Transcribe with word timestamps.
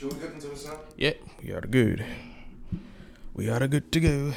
sure 0.00 0.08
we 0.08 0.16
Yeah, 0.96 1.12
we 1.42 1.52
are 1.52 1.60
good. 1.60 2.02
We 3.34 3.50
are 3.50 3.68
good 3.68 3.92
to 3.92 4.00
go. 4.00 4.32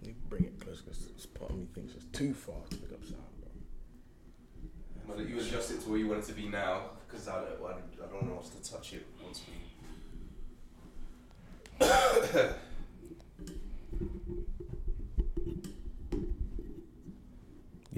Let 0.00 0.06
me 0.06 0.14
bring 0.28 0.44
it 0.44 0.60
close 0.60 0.80
because 0.80 1.26
part 1.26 1.50
of 1.50 1.58
me 1.58 1.66
thinks 1.74 1.94
it's 1.96 2.04
too 2.16 2.32
far 2.34 2.54
to 2.70 2.76
pick 2.76 2.92
up 2.92 3.02
sound, 3.02 3.22
bro. 3.40 5.16
Well, 5.16 5.26
you 5.26 5.40
adjust 5.40 5.72
it 5.72 5.80
to 5.80 5.90
where 5.90 5.98
you 5.98 6.06
want 6.06 6.22
it 6.22 6.26
to 6.28 6.34
be 6.34 6.46
now, 6.46 6.82
because 7.08 7.26
I 7.26 7.34
don't, 7.40 7.48
I, 7.66 7.72
don't- 7.72 7.98
I 8.04 8.06
don't 8.12 8.28
know 8.28 8.38
us 8.38 8.50
to 8.50 8.72
touch 8.72 8.92
it 8.92 9.04
once 9.20 9.42
we. 9.48 9.54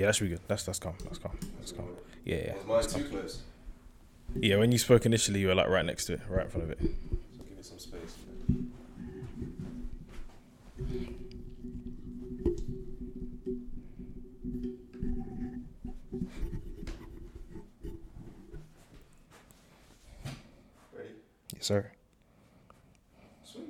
Yeah, 0.01 0.07
that 0.07 0.10
should 0.21 0.29
be 0.31 0.37
good. 0.37 0.41
That's 0.49 0.65
that's 0.65 0.79
calm. 0.79 0.95
That's 1.05 1.19
calm. 1.19 1.39
That's 1.59 1.73
calm. 1.73 1.89
Yeah, 2.25 2.37
yeah. 2.37 2.55
Was 2.67 2.95
mine 2.95 3.03
too 3.03 3.09
close? 3.09 3.43
Yeah, 4.37 4.57
when 4.57 4.71
you 4.71 4.79
spoke 4.79 5.07
initially, 5.07 5.41
you 5.41 5.49
were 5.49 5.55
like 5.55 5.69
right 5.69 5.85
next 5.85 6.05
to 6.07 6.15
it, 6.15 6.21
right 6.29 6.45
in 6.45 6.51
front 6.51 6.65
of 6.65 6.71
it. 6.73 6.79
So 6.81 6.87
give 7.49 7.59
it 7.59 7.65
some 7.65 7.79
space. 7.79 8.17
Ready? 20.97 21.11
Yes, 21.55 21.67
sir. 21.67 21.91
Sweet. 23.45 23.65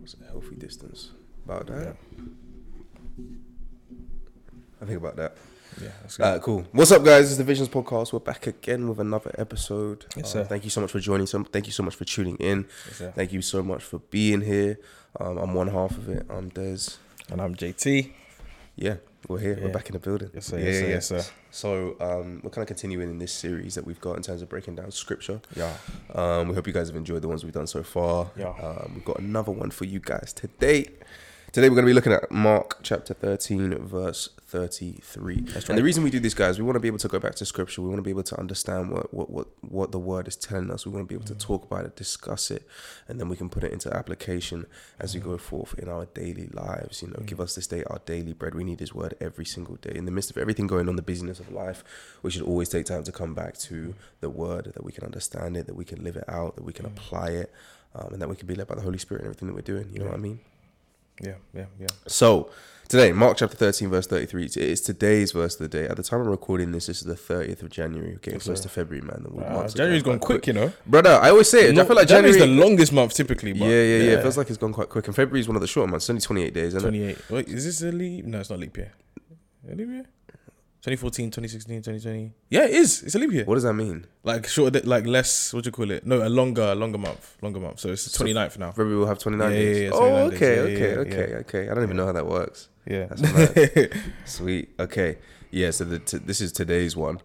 What's 0.00 0.14
a 0.14 0.24
healthy 0.26 0.56
distance? 0.56 1.10
About 1.46 1.66
that. 1.68 1.96
I 4.80 4.84
think 4.84 4.98
about 4.98 5.16
that. 5.16 5.36
Yeah, 5.80 5.88
that's 6.02 6.16
good. 6.16 6.22
Uh, 6.24 6.38
cool. 6.40 6.64
What's 6.72 6.90
up, 6.90 7.04
guys? 7.04 7.28
It's 7.28 7.36
the 7.38 7.44
Visions 7.44 7.68
Podcast. 7.68 8.12
We're 8.12 8.18
back 8.18 8.46
again 8.46 8.88
with 8.88 8.98
another 8.98 9.30
episode. 9.38 10.06
Yes, 10.16 10.26
Uh, 10.26 10.28
sir. 10.28 10.44
thank 10.44 10.64
you 10.64 10.70
so 10.70 10.80
much 10.80 10.90
for 10.90 10.98
joining. 11.00 11.26
Some, 11.26 11.44
thank 11.44 11.66
you 11.66 11.72
so 11.72 11.82
much 11.82 11.94
for 11.94 12.04
tuning 12.04 12.36
in. 12.36 12.66
Yes, 12.88 12.96
sir. 12.96 13.12
Thank 13.14 13.32
you 13.32 13.42
so 13.42 13.62
much 13.62 13.82
for 13.84 14.00
being 14.10 14.40
here. 14.40 14.78
Um, 15.20 15.38
I'm 15.38 15.54
one 15.54 15.68
half 15.68 15.92
of 15.92 16.08
it. 16.08 16.26
I'm 16.28 16.48
Des. 16.48 16.78
And 17.30 17.40
I'm 17.40 17.54
JT. 17.54 18.12
Yeah, 18.76 18.96
we're 19.28 19.38
here. 19.38 19.58
We're 19.62 19.70
back 19.72 19.86
in 19.86 19.92
the 19.92 19.98
building. 19.98 20.30
Yes, 20.34 20.46
sir. 20.46 20.58
Yeah, 20.58 20.64
yes, 20.64 20.74
yeah, 20.74 20.80
sir. 21.00 21.14
Yes, 21.16 21.26
sir. 21.26 21.32
So 21.50 21.96
um, 22.00 22.40
we're 22.42 22.50
kind 22.50 22.62
of 22.62 22.68
continuing 22.68 23.08
in 23.10 23.18
this 23.18 23.32
series 23.32 23.74
that 23.76 23.86
we've 23.86 24.00
got 24.00 24.16
in 24.16 24.22
terms 24.22 24.42
of 24.42 24.48
breaking 24.48 24.74
down 24.76 24.90
scripture. 24.90 25.40
Yeah. 25.54 25.74
Um, 26.14 26.48
we 26.48 26.54
hope 26.54 26.66
you 26.66 26.72
guys 26.72 26.88
have 26.88 26.96
enjoyed 26.96 27.22
the 27.22 27.28
ones 27.28 27.44
we've 27.44 27.54
done 27.54 27.66
so 27.66 27.82
far. 27.82 28.30
Yeah. 28.36 28.48
Um, 28.50 28.92
we've 28.94 29.04
got 29.04 29.18
another 29.18 29.52
one 29.52 29.70
for 29.70 29.84
you 29.86 30.00
guys 30.00 30.32
today. 30.34 30.88
Today 31.52 31.70
we're 31.70 31.76
going 31.76 31.86
to 31.86 31.90
be 31.90 31.94
looking 31.94 32.12
at 32.12 32.30
Mark 32.30 32.80
chapter 32.82 33.14
13, 33.14 33.78
verse 33.78 34.28
33. 34.46 35.40
That's 35.40 35.68
And 35.70 35.78
the 35.78 35.82
reason 35.82 36.04
we 36.04 36.10
do 36.10 36.20
this, 36.20 36.34
guys, 36.34 36.58
we 36.58 36.64
want 36.64 36.76
to 36.76 36.80
be 36.80 36.88
able 36.88 36.98
to 36.98 37.08
go 37.08 37.18
back 37.18 37.34
to 37.36 37.46
scripture. 37.46 37.80
We 37.80 37.88
want 37.88 37.98
to 37.98 38.02
be 38.02 38.10
able 38.10 38.24
to 38.24 38.38
understand 38.38 38.90
what, 38.90 39.14
what, 39.14 39.30
what, 39.30 39.46
what 39.62 39.90
the 39.92 39.98
word 39.98 40.28
is 40.28 40.36
telling 40.36 40.70
us. 40.70 40.84
We 40.84 40.92
want 40.92 41.04
to 41.04 41.08
be 41.08 41.14
able 41.14 41.24
to 41.26 41.34
talk 41.34 41.64
about 41.64 41.86
it, 41.86 41.96
discuss 41.96 42.50
it, 42.50 42.68
and 43.08 43.18
then 43.18 43.30
we 43.30 43.36
can 43.36 43.48
put 43.48 43.64
it 43.64 43.72
into 43.72 43.94
application 43.94 44.66
as 45.00 45.14
we 45.14 45.20
go 45.20 45.38
forth 45.38 45.78
in 45.78 45.88
our 45.88 46.04
daily 46.06 46.48
lives. 46.48 47.00
You 47.00 47.08
know, 47.08 47.22
give 47.24 47.40
us 47.40 47.54
this 47.54 47.66
day 47.66 47.84
our 47.84 48.00
daily 48.04 48.34
bread. 48.34 48.54
We 48.54 48.64
need 48.64 48.80
his 48.80 48.92
word 48.92 49.14
every 49.18 49.46
single 49.46 49.76
day. 49.76 49.92
In 49.94 50.04
the 50.04 50.10
midst 50.10 50.30
of 50.30 50.36
everything 50.36 50.66
going 50.66 50.90
on, 50.90 50.96
the 50.96 51.02
busyness 51.02 51.40
of 51.40 51.50
life, 51.50 51.82
we 52.22 52.30
should 52.32 52.42
always 52.42 52.68
take 52.68 52.84
time 52.84 53.04
to 53.04 53.12
come 53.12 53.32
back 53.32 53.56
to 53.58 53.94
the 54.20 54.28
word 54.28 54.72
that 54.74 54.84
we 54.84 54.92
can 54.92 55.04
understand 55.04 55.56
it, 55.56 55.66
that 55.68 55.76
we 55.76 55.86
can 55.86 56.04
live 56.04 56.16
it 56.16 56.24
out, 56.28 56.56
that 56.56 56.64
we 56.64 56.72
can 56.74 56.84
Mm. 56.84 56.96
apply 56.96 57.28
it, 57.30 57.52
um, 57.94 58.08
and 58.12 58.20
that 58.20 58.28
we 58.28 58.36
can 58.36 58.46
be 58.46 58.54
led 58.54 58.66
by 58.66 58.74
the 58.74 58.82
Holy 58.82 58.98
Spirit 58.98 59.22
in 59.22 59.26
everything 59.28 59.48
that 59.48 59.54
we're 59.54 59.62
doing. 59.62 59.88
You 59.92 60.00
know 60.00 60.06
what 60.06 60.14
I 60.14 60.18
mean? 60.18 60.40
Yeah, 61.22 61.34
yeah, 61.54 61.64
yeah. 61.80 61.86
So, 62.06 62.50
today, 62.88 63.12
Mark 63.12 63.38
chapter 63.38 63.56
13, 63.56 63.88
verse 63.88 64.06
33, 64.06 64.44
it 64.44 64.56
is 64.56 64.80
today's 64.82 65.32
verse 65.32 65.54
of 65.54 65.60
the 65.60 65.68
day. 65.68 65.88
At 65.88 65.96
the 65.96 66.02
time 66.02 66.20
I'm 66.20 66.28
recording 66.28 66.72
this, 66.72 66.86
this 66.86 66.98
is 66.98 67.04
the 67.04 67.14
30th 67.14 67.62
of 67.62 67.70
January. 67.70 68.18
Getting 68.20 68.34
Yes, 68.34 68.44
sir. 68.44 68.54
to 68.54 68.68
February, 68.68 69.06
man. 69.06 69.24
The 69.28 69.44
are 69.44 69.68
January's 69.68 70.02
gone 70.02 70.18
quite 70.18 70.26
quick, 70.42 70.46
you 70.48 70.52
know. 70.52 70.72
Brother, 70.86 71.18
I 71.22 71.30
always 71.30 71.48
say 71.48 71.68
it. 71.68 71.78
I 71.78 71.84
feel 71.84 71.96
like 71.96 72.08
January's 72.08 72.36
January. 72.36 72.58
the 72.60 72.66
longest 72.66 72.92
month 72.92 73.14
typically. 73.14 73.52
But 73.54 73.64
yeah, 73.66 73.82
yeah, 73.82 73.96
yeah, 73.98 74.10
It 74.18 74.22
feels 74.22 74.36
like 74.36 74.48
it's 74.48 74.58
gone 74.58 74.72
quite 74.72 74.88
quick. 74.90 75.06
And 75.06 75.16
February 75.16 75.40
is 75.40 75.48
one 75.48 75.56
of 75.56 75.62
the 75.62 75.68
short 75.68 75.88
months. 75.88 76.04
It's 76.04 76.10
only 76.10 76.20
28 76.20 76.54
days, 76.54 76.74
isn't 76.74 76.80
it? 76.80 76.82
28. 76.82 77.30
Wait, 77.30 77.48
is 77.48 77.64
this 77.64 77.82
a 77.82 77.92
leap? 77.92 78.24
No, 78.26 78.40
it's 78.40 78.50
not 78.50 78.58
leap 78.58 78.76
year. 78.76 78.92
A 79.70 79.74
leap 79.74 79.88
year? 79.88 80.04
2014, 80.86 81.32
2016, 81.32 81.78
2020. 81.82 82.32
Yeah, 82.48 82.64
it 82.66 82.70
is. 82.70 83.02
It's 83.02 83.16
a 83.16 83.18
leap 83.18 83.32
year. 83.32 83.44
What 83.44 83.54
does 83.56 83.64
that 83.64 83.74
mean? 83.74 84.06
Like 84.22 84.46
shorter, 84.46 84.80
like 84.84 85.04
less. 85.04 85.52
What 85.52 85.64
do 85.64 85.68
you 85.68 85.72
call 85.72 85.90
it? 85.90 86.06
No, 86.06 86.24
a 86.24 86.28
longer, 86.28 86.76
longer 86.76 86.96
month, 86.96 87.36
longer 87.42 87.58
month. 87.58 87.80
So 87.80 87.88
it's 87.88 88.04
the 88.04 88.24
29th 88.24 88.56
now. 88.56 88.70
February 88.70 88.94
will 88.96 89.06
have 89.08 89.18
29 89.18 89.50
Yeah, 89.50 89.58
yeah, 89.58 89.64
days. 89.64 89.82
yeah, 89.82 89.90
oh, 89.92 89.98
29 89.98 90.30
days. 90.30 90.36
okay, 90.36 90.54
Yeah, 90.54 90.60
okay, 90.62 90.78
yeah, 90.78 90.98
okay, 91.00 91.30
yeah. 91.32 91.36
okay. 91.38 91.68
I 91.68 91.74
don't 91.74 91.82
even 91.82 91.96
know 91.96 92.06
how 92.06 92.12
that 92.12 92.26
works. 92.28 92.68
Yeah, 92.86 93.06
That's. 93.10 93.96
Sweet. 94.26 94.68
Okay. 94.78 95.18
Yeah. 95.50 95.72
So 95.72 95.84
the 95.86 95.98
t- 95.98 96.18
this 96.18 96.40
is 96.40 96.52
today's 96.52 96.96
one. 96.96 97.18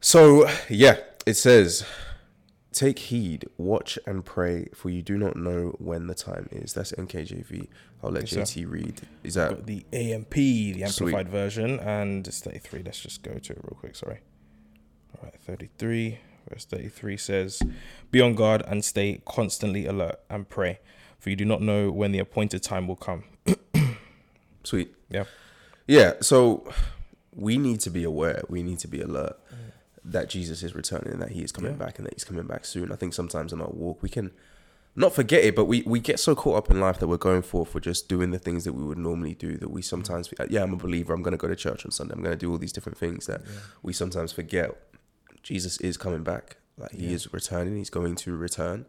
So 0.00 0.48
yeah, 0.68 0.96
it 1.24 1.34
says, 1.34 1.86
"Take 2.76 2.98
heed, 2.98 3.46
watch 3.56 3.98
and 4.06 4.22
pray, 4.22 4.66
for 4.74 4.90
you 4.90 5.00
do 5.00 5.16
not 5.16 5.34
know 5.34 5.74
when 5.78 6.06
the 6.06 6.14
time 6.14 6.48
is." 6.52 6.74
That's 6.74 6.92
NKJV. 6.92 7.68
I'll 8.02 8.10
let 8.10 8.30
Yes, 8.30 8.50
sir. 8.50 8.60
JT 8.60 8.70
read. 8.70 9.00
Is 9.24 9.34
that 9.34 9.66
the 9.66 9.86
AMP, 9.92 10.30
the 10.30 10.72
Sweet. 10.72 10.84
amplified 10.84 11.28
version, 11.30 11.80
and 11.80 12.28
it's 12.28 12.40
33. 12.40 12.82
Let's 12.84 13.00
just 13.00 13.22
go 13.22 13.32
to 13.38 13.52
it 13.52 13.60
real 13.64 13.78
quick. 13.80 13.96
Sorry. 13.96 14.20
All 15.16 15.24
right, 15.24 15.34
33. 15.40 16.18
Verse 16.48 16.64
33 16.64 17.16
says, 17.16 17.62
Be 18.10 18.20
on 18.20 18.34
guard 18.34 18.62
and 18.66 18.84
stay 18.84 19.20
constantly 19.24 19.86
alert 19.86 20.20
and 20.30 20.48
pray, 20.48 20.78
for 21.18 21.30
you 21.30 21.36
do 21.36 21.44
not 21.44 21.60
know 21.60 21.90
when 21.90 22.12
the 22.12 22.18
appointed 22.20 22.62
time 22.62 22.86
will 22.86 22.96
come. 22.96 23.24
sweet? 24.62 24.94
Yeah. 25.08 25.24
Yeah. 25.88 26.14
So 26.20 26.70
we 27.34 27.58
need 27.58 27.80
to 27.80 27.90
be 27.90 28.04
aware. 28.04 28.42
We 28.48 28.62
need 28.62 28.78
to 28.80 28.88
be 28.88 29.00
alert 29.00 29.38
mm. 29.52 29.65
That 30.08 30.28
Jesus 30.28 30.62
is 30.62 30.74
returning 30.74 31.12
and 31.12 31.20
that 31.22 31.30
He 31.32 31.42
is 31.42 31.52
coming 31.52 31.72
Yeah. 31.72 31.78
back 31.84 31.98
and 31.98 32.06
that 32.06 32.14
He's 32.14 32.24
coming 32.24 32.46
back 32.46 32.64
soon. 32.64 32.92
I 32.92 32.96
think 32.96 33.12
sometimes 33.14 33.52
in 33.52 33.60
our 33.60 33.68
walk 33.70 34.02
we 34.02 34.08
can 34.08 34.30
not 34.98 35.12
forget 35.12 35.44
it, 35.44 35.54
but 35.54 35.66
we, 35.66 35.82
we 35.82 36.00
get 36.00 36.18
so 36.18 36.34
caught 36.34 36.56
up 36.56 36.70
in 36.70 36.80
life 36.80 36.98
that 37.00 37.08
we're 37.08 37.18
going 37.18 37.42
forth 37.42 37.68
for 37.68 37.80
just 37.80 38.08
doing 38.08 38.30
the 38.30 38.38
things 38.38 38.64
that 38.64 38.72
we 38.72 38.82
would 38.82 38.96
normally 38.96 39.34
do 39.34 39.56
that 39.58 39.70
we 39.70 39.82
sometimes 39.82 40.32
uh, 40.40 40.46
yeah 40.48 40.62
I'm 40.62 40.72
a 40.72 40.76
believer. 40.76 41.12
I'm 41.12 41.22
going 41.22 41.32
to 41.32 41.38
go 41.38 41.48
to 41.48 41.56
church 41.56 41.84
on 41.84 41.90
Sunday. 41.90 42.14
I'm 42.14 42.22
going 42.22 42.32
to 42.38 42.38
do 42.38 42.50
all 42.50 42.58
these 42.58 42.72
different 42.72 42.96
things 42.98 43.26
that 43.26 43.42
we 43.82 43.92
sometimes 43.92 44.32
forget. 44.32 44.70
Jesus 45.42 45.78
is 45.80 45.96
coming 45.96 46.22
back. 46.22 46.56
Like 46.78 46.92
he 46.92 47.06
Yeah. 47.06 47.12
is 47.16 47.32
returning. 47.32 47.76
He's 47.76 47.90
going 47.90 48.14
to 48.16 48.36
return. 48.36 48.86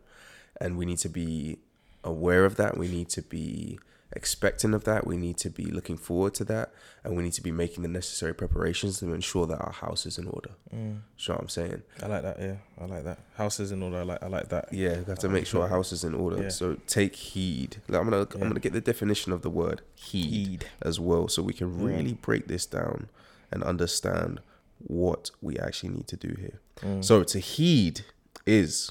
And 0.61 0.77
we 0.77 0.85
need 0.85 0.97
to 0.99 1.09
be 1.09 1.57
aware 2.03 2.45
of 2.45 2.55
that. 2.55 2.77
We 2.77 2.87
need 2.87 3.09
to 3.09 3.21
be 3.21 3.79
expecting 4.13 4.73
of 4.73 4.85
that 4.85 5.05
we 5.05 5.17
need 5.17 5.37
to 5.37 5.49
be 5.49 5.65
looking 5.65 5.97
forward 5.97 6.33
to 6.33 6.45
that 6.45 6.71
and 7.03 7.15
we 7.17 7.23
need 7.23 7.33
to 7.33 7.41
be 7.43 7.51
making 7.51 7.83
the 7.83 7.89
necessary 7.89 8.33
preparations 8.33 8.99
to 8.99 9.13
ensure 9.13 9.45
that 9.45 9.59
our 9.59 9.73
house 9.73 10.05
is 10.05 10.17
in 10.17 10.27
order 10.27 10.51
Mm. 10.73 10.77
you 10.77 11.29
know 11.29 11.35
what 11.35 11.41
I'm 11.41 11.49
saying 11.49 11.81
I 12.01 12.07
like 12.07 12.23
that. 12.23 12.39
Yeah, 12.39 12.55
I 12.79 12.85
like 12.85 13.03
that. 13.05 13.19
Houses 13.35 13.71
in 13.71 13.81
order. 13.83 13.97
I 13.99 14.03
like. 14.03 14.21
I 14.23 14.27
like 14.27 14.49
that. 14.49 14.71
Yeah, 14.73 14.99
we 14.99 15.05
have 15.05 15.19
to 15.19 15.29
make 15.29 15.45
sure 15.47 15.61
our 15.63 15.69
house 15.69 15.91
is 15.93 16.03
in 16.03 16.13
order. 16.13 16.43
Yeah. 16.43 16.49
So 16.49 16.75
take 16.87 17.15
heed. 17.15 17.77
Like, 17.87 18.01
I'm 18.01 18.09
gonna 18.09 18.27
I'm 18.35 18.47
gonna 18.49 18.59
get 18.59 18.73
the 18.73 18.81
definition 18.81 19.31
of 19.31 19.41
the 19.43 19.49
word 19.49 19.81
heed, 19.95 20.29
Heed. 20.29 20.65
as 20.81 20.99
well, 20.99 21.27
so 21.29 21.41
we 21.41 21.53
can 21.53 21.69
Yeah. 21.79 21.87
really 21.87 22.13
break 22.13 22.47
this 22.47 22.65
down 22.65 23.09
and 23.51 23.63
understand 23.63 24.41
what 24.79 25.31
we 25.41 25.57
actually 25.57 25.89
need 25.89 26.07
to 26.09 26.17
do 26.17 26.35
here. 26.37 26.59
Mm. 26.81 27.03
So 27.03 27.23
to 27.23 27.39
heed 27.39 28.01
is 28.45 28.89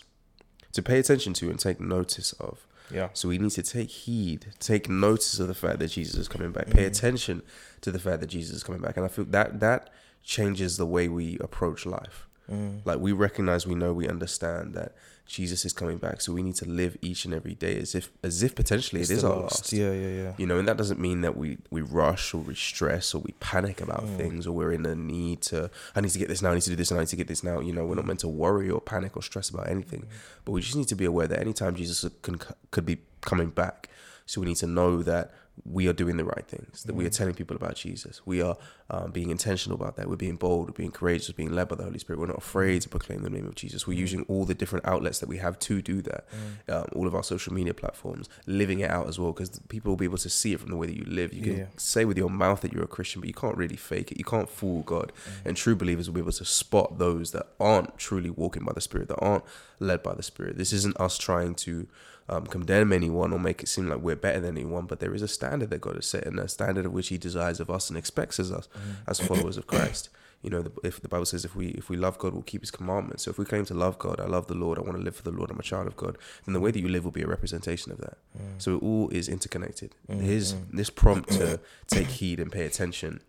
to 0.73 0.83
pay 0.83 0.99
attention 0.99 1.33
to 1.35 1.51
and 1.51 1.59
take 1.59 1.79
notice 1.81 2.33
of. 2.35 2.66
Yeah. 2.91 3.09
So 3.15 3.29
we 3.29 3.39
need 3.39 3.51
to 3.53 3.63
take 3.63 3.91
heed, 3.91 4.47
take 4.61 4.89
notice 4.89 5.39
of 5.41 5.49
the 5.49 5.55
fact 5.55 5.79
that 5.81 5.89
Jesus 5.89 6.15
is 6.17 6.29
coming 6.29 6.53
back, 6.53 6.69
pay 6.71 6.85
Mm. 6.85 6.89
attention 6.89 7.43
to 7.81 7.91
the 7.91 7.99
fact 7.99 8.21
that 8.21 8.29
Jesus 8.29 8.57
is 8.57 8.63
coming 8.63 8.81
back, 8.81 8.97
and 8.97 9.05
I 9.05 9.09
feel 9.09 9.25
that 9.27 9.61
that 9.61 9.91
changes 10.23 10.77
the 10.77 10.87
way 10.87 11.09
we 11.09 11.39
approach 11.41 11.85
life. 11.87 12.26
Mm. 12.51 12.81
Like 12.85 12.99
we 12.99 13.13
recognize, 13.13 13.67
we 13.67 13.75
know, 13.75 13.93
we 13.93 14.09
understand 14.09 14.75
that 14.75 14.95
Jesus 15.27 15.65
is 15.65 15.73
coming 15.73 15.99
back, 15.99 16.21
so 16.21 16.33
we 16.33 16.41
need 16.43 16.55
to 16.57 16.69
live 16.69 16.97
each 17.03 17.25
and 17.25 17.35
every 17.35 17.55
day 17.55 17.77
as 17.81 17.97
if, 17.97 18.11
as 18.23 18.45
if 18.45 18.55
potentially 18.55 19.01
It's 19.01 19.11
it 19.11 19.15
is 19.15 19.25
our 19.25 19.41
last. 19.41 19.73
Yeah, 19.73 19.91
yeah, 19.91 20.23
yeah. 20.23 20.33
You 20.39 20.47
know, 20.47 20.57
and 20.59 20.69
that 20.69 20.77
doesn't 20.77 21.01
mean 21.01 21.23
that 21.23 21.37
we 21.37 21.59
we 21.71 21.81
rush 21.81 22.33
or 22.33 22.39
we 22.39 22.55
stress 22.55 23.13
or 23.15 23.23
we 23.23 23.33
panic 23.41 23.81
about 23.81 24.05
Mm. 24.07 24.17
things 24.17 24.47
or 24.47 24.53
we're 24.53 24.71
in 24.71 24.87
a 24.87 24.95
need 24.95 25.43
to. 25.51 25.69
I 25.97 26.01
need 26.01 26.11
to 26.11 26.19
get 26.21 26.29
this 26.29 26.43
now. 26.43 26.51
I 26.53 26.55
need 26.55 26.63
to 26.63 26.71
do 26.71 26.77
this. 26.77 26.91
and 26.93 27.01
I 27.01 27.03
need 27.03 27.09
to 27.09 27.17
get 27.17 27.27
this 27.27 27.43
now. 27.43 27.59
You 27.59 27.73
know, 27.73 27.85
we're 27.85 27.97
not 27.97 28.07
meant 28.07 28.21
to 28.21 28.29
worry 28.29 28.71
or 28.71 28.81
panic 28.81 29.17
or 29.17 29.23
stress 29.23 29.49
about 29.51 29.69
anything, 29.69 30.07
but 30.45 30.53
we 30.53 30.61
just 30.61 30.77
need 30.77 30.89
to 30.89 30.95
be 30.95 31.05
aware 31.05 31.27
that 31.27 31.41
anytime 31.41 31.75
Jesus 31.75 32.05
can 32.23 32.39
could 32.71 32.87
be 32.87 32.99
coming 33.23 33.51
back, 33.51 33.89
so 34.27 34.41
we 34.41 34.47
need 34.47 34.59
to 34.59 34.69
know 34.69 35.03
that 35.03 35.33
we 35.65 35.89
are 35.89 35.93
doing 35.93 36.17
the 36.17 36.25
right 36.25 36.45
things, 36.47 36.83
that 36.85 36.95
we 36.95 37.05
Mm. 37.05 37.07
are 37.07 37.11
telling 37.11 37.35
people 37.35 37.57
about 37.57 37.77
Jesus. 37.77 38.21
We 38.27 38.41
are 38.43 38.57
um, 38.89 39.11
being 39.11 39.31
intentional 39.31 39.75
about 39.75 39.97
that. 39.97 40.09
We're 40.09 40.15
being 40.15 40.37
bold, 40.37 40.69
we're 40.69 40.75
being 40.75 40.93
courageous, 40.93 41.29
we're 41.29 41.35
being 41.37 41.53
led 41.53 41.67
by 41.67 41.75
the 41.75 41.83
Holy 41.83 41.99
Spirit. 41.99 42.21
We're 42.21 42.27
not 42.29 42.39
afraid 42.39 42.83
to 42.83 42.89
proclaim 42.89 43.23
the 43.23 43.31
name 43.31 43.45
of 43.47 43.57
Jesus. 43.57 43.85
We're 43.85 43.95
Mm. 43.99 44.01
using 44.01 44.23
all 44.29 44.45
the 44.45 44.55
different 44.55 44.87
outlets 44.87 45.19
that 45.19 45.29
we 45.29 45.39
have 45.39 45.59
to 45.61 45.83
do 45.83 46.03
that. 46.03 46.25
Um, 46.69 46.85
all 46.95 47.07
of 47.09 47.15
our 47.15 47.25
social 47.25 47.53
media 47.53 47.75
platforms, 47.75 48.29
living 48.47 48.79
it 48.81 48.91
out 48.91 49.09
as 49.09 49.19
well, 49.19 49.33
because 49.33 49.59
people 49.69 49.91
will 49.91 49.97
be 49.97 50.05
able 50.05 50.19
to 50.19 50.31
see 50.31 50.53
it 50.53 50.61
from 50.61 50.71
the 50.71 50.77
way 50.77 50.87
that 50.87 50.97
you 50.97 51.05
live. 51.05 51.33
You 51.33 51.43
can 51.43 51.57
Yeah. 51.57 51.67
say 51.77 52.05
with 52.05 52.17
your 52.17 52.31
mouth 52.31 52.61
that 52.61 52.73
you're 52.73 52.85
a 52.85 52.87
Christian, 52.87 53.21
but 53.23 53.27
you 53.29 53.35
can't 53.35 53.57
really 53.57 53.77
fake 53.77 54.13
it. 54.13 54.19
You 54.19 54.25
can't 54.25 54.49
fool 54.49 54.83
God. 54.83 55.11
Mm. 55.43 55.47
And 55.47 55.57
true 55.57 55.75
believers 55.75 56.07
will 56.09 56.15
be 56.15 56.21
able 56.21 56.33
to 56.33 56.45
spot 56.45 56.99
those 56.99 57.33
that 57.33 57.49
aren't 57.59 57.99
truly 57.99 58.31
walking 58.31 58.65
by 58.65 58.73
the 58.73 58.81
Spirit, 58.81 59.09
that 59.09 59.19
aren't 59.21 59.45
led 59.81 60.01
by 60.05 60.15
the 60.15 60.23
Spirit. 60.23 60.59
This 60.59 60.73
isn't 60.73 60.97
us 61.01 61.19
trying 61.19 61.55
to 61.57 61.89
um, 62.29 62.47
condemn 62.47 62.93
anyone 62.93 63.33
or 63.33 63.39
make 63.39 63.63
it 63.63 63.69
seem 63.69 63.89
like 63.89 64.01
we're 64.01 64.17
better 64.17 64.41
than 64.41 64.57
anyone, 64.57 64.87
but 64.87 65.01
there 65.01 65.15
is 65.15 65.23
a 65.23 65.29
standard 65.29 65.71
that 65.71 65.81
God 65.81 65.95
has 65.95 66.07
set, 66.07 66.27
and 66.27 66.39
a 66.39 66.49
standard 66.49 66.87
of 66.87 66.93
which 66.93 67.09
He 67.09 67.19
desires 67.19 67.61
of 67.61 67.71
us 67.71 67.89
and 67.89 67.99
expects 67.99 68.41
as 68.41 68.51
us 68.51 68.69
mm-hmm. 68.69 68.93
as 69.09 69.21
followers 69.21 69.57
of 69.57 69.67
Christ. 69.67 70.09
You 70.43 70.51
know, 70.51 70.63
the, 70.63 70.73
if 70.85 71.01
the 71.01 71.09
Bible 71.09 71.25
says 71.25 71.45
if 71.45 71.57
we 71.57 71.69
if 71.69 71.89
we 71.89 71.97
love 71.97 72.19
God, 72.19 72.33
we'll 72.33 72.43
keep 72.43 72.63
His 72.63 72.71
commandments. 72.71 73.25
So 73.25 73.31
if 73.31 73.39
we 73.39 73.45
claim 73.45 73.65
to 73.67 73.75
love 73.75 73.99
God, 73.99 74.21
I 74.21 74.27
love 74.27 74.49
the 74.49 74.55
Lord, 74.55 74.79
I 74.79 74.83
want 74.83 74.97
to 74.97 75.03
live 75.03 75.17
for 75.17 75.23
the 75.23 75.31
Lord, 75.31 75.51
I'm 75.51 75.59
a 75.59 75.63
child 75.63 75.87
of 75.87 75.97
God, 75.97 76.19
then 76.45 76.53
the 76.53 76.61
way 76.61 76.71
that 76.71 76.81
you 76.81 76.89
live 76.89 77.05
will 77.05 77.13
be 77.13 77.23
a 77.23 77.27
representation 77.27 77.93
of 77.93 77.99
that. 77.99 78.19
Mm. 78.37 78.43
So 78.59 78.77
it 78.77 78.83
all 78.83 79.09
is 79.11 79.29
interconnected. 79.29 79.95
Mm, 80.09 80.21
his 80.21 80.55
mm. 80.55 80.71
this 80.73 80.91
prompt 80.91 81.31
to 81.33 81.61
take 81.87 82.09
heed 82.09 82.41
and 82.41 82.53
pay 82.53 82.67
attention 82.67 83.21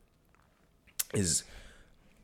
is 1.13 1.44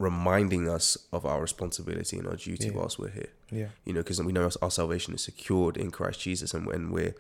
reminding 0.04 0.68
us 0.70 0.98
of 1.12 1.26
our 1.26 1.40
responsibility 1.42 2.18
and 2.20 2.28
our 2.28 2.36
duty 2.36 2.68
Yeah. 2.68 2.74
whilst 2.78 3.00
we're 3.00 3.10
here. 3.22 3.30
Yeah. 3.52 3.70
You 3.86 3.94
know, 3.94 4.02
because 4.02 4.22
we 4.22 4.34
know 4.34 4.50
our 4.62 4.72
salvation 4.72 5.14
is 5.14 5.24
secured 5.24 5.78
in 5.78 5.90
Christ 5.92 6.20
Jesus, 6.22 6.54
and 6.54 6.66
when 6.68 6.92
we're 6.92 7.16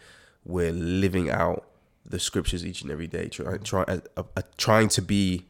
we're 0.45 0.73
living 0.73 1.29
out 1.29 1.65
the 2.05 2.19
scriptures 2.19 2.65
each 2.65 2.81
and 2.81 2.91
every 2.91 3.07
day, 3.07 3.29
try, 3.29 3.57
try, 3.57 3.83
uh, 3.83 3.99
uh, 4.17 4.41
trying 4.57 4.89
to 4.89 5.01
be 5.01 5.45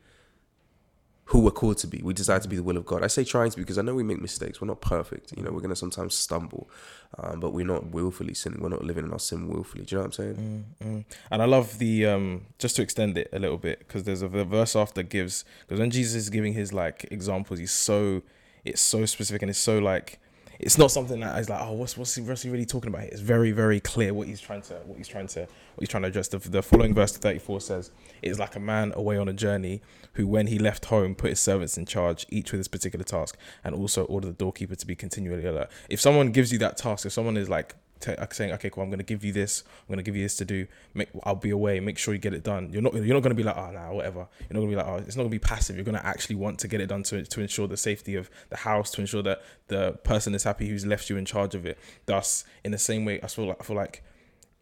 who 1.25 1.39
we're 1.39 1.51
called 1.51 1.77
to 1.77 1.87
be. 1.87 2.01
We 2.03 2.13
desire 2.13 2.39
to 2.39 2.47
be 2.47 2.57
the 2.57 2.63
will 2.63 2.77
of 2.77 2.85
God. 2.85 3.01
I 3.01 3.07
say 3.07 3.23
trying 3.23 3.49
to 3.51 3.57
because 3.57 3.77
I 3.77 3.81
know 3.81 3.95
we 3.95 4.03
make 4.03 4.21
mistakes. 4.21 4.59
We're 4.59 4.67
not 4.67 4.81
perfect. 4.81 5.33
You 5.35 5.43
know, 5.43 5.51
we're 5.51 5.61
going 5.61 5.69
to 5.69 5.75
sometimes 5.75 6.15
stumble, 6.15 6.69
um, 7.17 7.39
but 7.39 7.53
we're 7.53 7.65
not 7.65 7.87
willfully 7.87 8.33
sinning. 8.33 8.61
We're 8.61 8.69
not 8.69 8.83
living 8.83 9.05
in 9.05 9.13
our 9.13 9.19
sin 9.19 9.47
willfully. 9.47 9.85
Do 9.85 9.95
you 9.95 9.97
know 9.97 10.07
what 10.07 10.19
I'm 10.19 10.35
saying? 10.35 10.65
Mm, 10.81 10.87
mm. 10.87 11.05
And 11.31 11.41
I 11.41 11.45
love 11.45 11.77
the 11.79 12.07
um 12.07 12.45
just 12.59 12.75
to 12.75 12.81
extend 12.81 13.17
it 13.17 13.29
a 13.31 13.39
little 13.39 13.57
bit 13.57 13.79
because 13.79 14.03
there's 14.03 14.21
a 14.21 14.27
verse 14.27 14.75
after 14.75 15.01
gives 15.01 15.45
because 15.61 15.79
when 15.79 15.91
Jesus 15.91 16.15
is 16.15 16.29
giving 16.29 16.53
his 16.53 16.73
like 16.73 17.05
examples, 17.09 17.59
he's 17.59 17.71
so 17.71 18.21
it's 18.65 18.81
so 18.81 19.05
specific 19.05 19.41
and 19.41 19.49
it's 19.49 19.59
so 19.59 19.79
like 19.79 20.19
it's 20.59 20.77
not 20.77 20.91
something 20.91 21.19
that 21.19 21.37
is 21.39 21.49
like 21.49 21.61
oh 21.61 21.73
what's 21.73 21.97
what's 21.97 22.15
he, 22.15 22.21
what's 22.21 22.43
he 22.43 22.49
really 22.49 22.65
talking 22.65 22.89
about? 22.89 23.03
It's 23.03 23.21
very 23.21 23.51
very 23.51 23.79
clear 23.79 24.13
what 24.13 24.27
he's 24.27 24.41
trying 24.41 24.61
to 24.63 24.75
what 24.85 24.97
he's 24.97 25.07
trying 25.07 25.27
to 25.27 25.41
what 25.41 25.79
he's 25.79 25.89
trying 25.89 26.03
to 26.03 26.09
address. 26.09 26.27
The, 26.27 26.37
the 26.37 26.61
following 26.61 26.93
verse 26.93 27.15
34 27.17 27.61
says 27.61 27.91
it 28.21 28.29
is 28.29 28.39
like 28.39 28.55
a 28.55 28.59
man 28.59 28.93
away 28.95 29.17
on 29.17 29.27
a 29.27 29.33
journey 29.33 29.81
who 30.13 30.27
when 30.27 30.47
he 30.47 30.59
left 30.59 30.85
home 30.85 31.15
put 31.15 31.31
his 31.31 31.39
servants 31.39 31.77
in 31.77 31.85
charge 31.85 32.25
each 32.29 32.51
with 32.51 32.59
his 32.59 32.67
particular 32.67 33.03
task 33.03 33.37
and 33.63 33.75
also 33.75 34.05
ordered 34.05 34.27
the 34.27 34.33
doorkeeper 34.33 34.75
to 34.75 34.85
be 34.85 34.95
continually 34.95 35.45
alert. 35.45 35.69
If 35.89 35.99
someone 35.99 36.31
gives 36.31 36.51
you 36.51 36.59
that 36.59 36.77
task, 36.77 37.05
if 37.05 37.11
someone 37.13 37.37
is 37.37 37.49
like 37.49 37.75
t- 38.03 38.15
saying, 38.31 38.51
"Okay, 38.53 38.69
cool, 38.69 38.83
I'm 38.83 38.89
to 38.99 39.03
give 39.03 39.23
you 39.23 39.31
this. 39.31 39.63
I'm 39.87 39.95
to 39.97 40.03
give 40.03 40.15
you 40.15 40.23
this 40.23 40.35
to 40.37 40.45
do. 40.45 40.67
Make, 40.93 41.09
I'll 41.23 41.35
be 41.35 41.49
away. 41.49 41.79
Make 41.79 41.97
sure 41.97 42.13
you 42.13 42.19
get 42.19 42.33
it 42.33 42.43
done." 42.43 42.69
You're 42.71 42.81
not. 42.81 42.93
You're 42.93 43.13
not 43.13 43.23
to 43.23 43.35
be 43.35 43.43
like, 43.43 43.57
"Oh, 43.57 43.71
nah, 43.71 43.91
whatever." 43.91 44.27
You're 44.49 44.59
not 44.59 44.61
to 44.61 44.67
be 44.67 44.75
like, 44.75 44.85
"Oh, 44.85 44.97
it's 44.97 45.15
not 45.15 45.23
to 45.23 45.29
be 45.29 45.39
passive." 45.39 45.75
You're 45.75 45.85
to 45.85 46.05
actually 46.05 46.35
want 46.35 46.59
to 46.59 46.67
get 46.67 46.81
it 46.81 46.87
done 46.87 47.03
to 47.03 47.23
to 47.23 47.41
ensure 47.41 47.67
the 47.67 47.77
safety 47.77 48.15
of 48.15 48.29
the 48.49 48.57
house, 48.57 48.91
to 48.91 49.01
ensure 49.01 49.23
that 49.23 49.41
the 49.67 49.93
person 50.03 50.35
is 50.35 50.43
happy 50.43 50.67
who's 50.67 50.85
left 50.85 51.09
you 51.09 51.17
in 51.17 51.25
charge 51.25 51.55
of 51.55 51.65
it. 51.65 51.77
Thus, 52.05 52.43
in 52.63 52.71
the 52.71 52.77
same 52.77 53.05
way, 53.05 53.19
I 53.21 53.27
feel 53.27 53.47
like 53.47 53.57
I 53.61 53.63
feel 53.63 53.75
like 53.77 54.03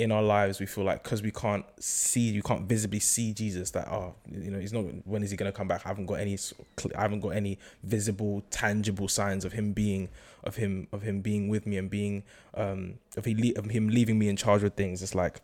in 0.02 0.12
our 0.12 0.24
lives 0.24 0.60
we 0.60 0.66
feel 0.66 0.84
like 0.84 1.04
because 1.04 1.22
we 1.22 1.32
can't 1.32 1.66
see 1.80 2.22
you 2.22 2.42
can't 2.42 2.64
visibly 2.64 3.00
see 3.00 3.34
jesus 3.34 3.72
that 3.72 3.88
oh 3.88 4.14
you 4.32 4.50
know 4.50 4.60
he's 4.60 4.74
not 4.74 4.84
when 5.06 5.22
is 5.22 5.32
he 5.32 5.38
going 5.38 5.52
to 5.52 5.56
come 5.56 5.68
back 5.68 5.86
i 5.86 5.90
haven't 5.90 6.06
got 6.06 6.16
any 6.16 6.38
i 6.96 7.02
haven't 7.02 7.20
got 7.20 7.30
any 7.30 7.58
visible 7.84 8.44
tangible 8.50 9.08
signs 9.08 9.46
of 9.46 9.54
him 9.54 9.74
being 9.74 10.10
of 10.44 10.56
him 10.56 10.88
of 10.92 11.02
him 11.04 11.22
being 11.22 11.50
with 11.50 11.68
me 11.68 11.78
and 11.78 11.90
being 11.90 12.24
um 12.56 12.96
of, 13.16 13.26
he 13.26 13.54
of 13.56 13.66
him 13.66 13.90
leaving 13.90 14.18
me 14.18 14.28
in 14.28 14.36
charge 14.36 14.64
of 14.64 14.74
things 14.74 15.04
it's 15.04 15.14
like 15.14 15.42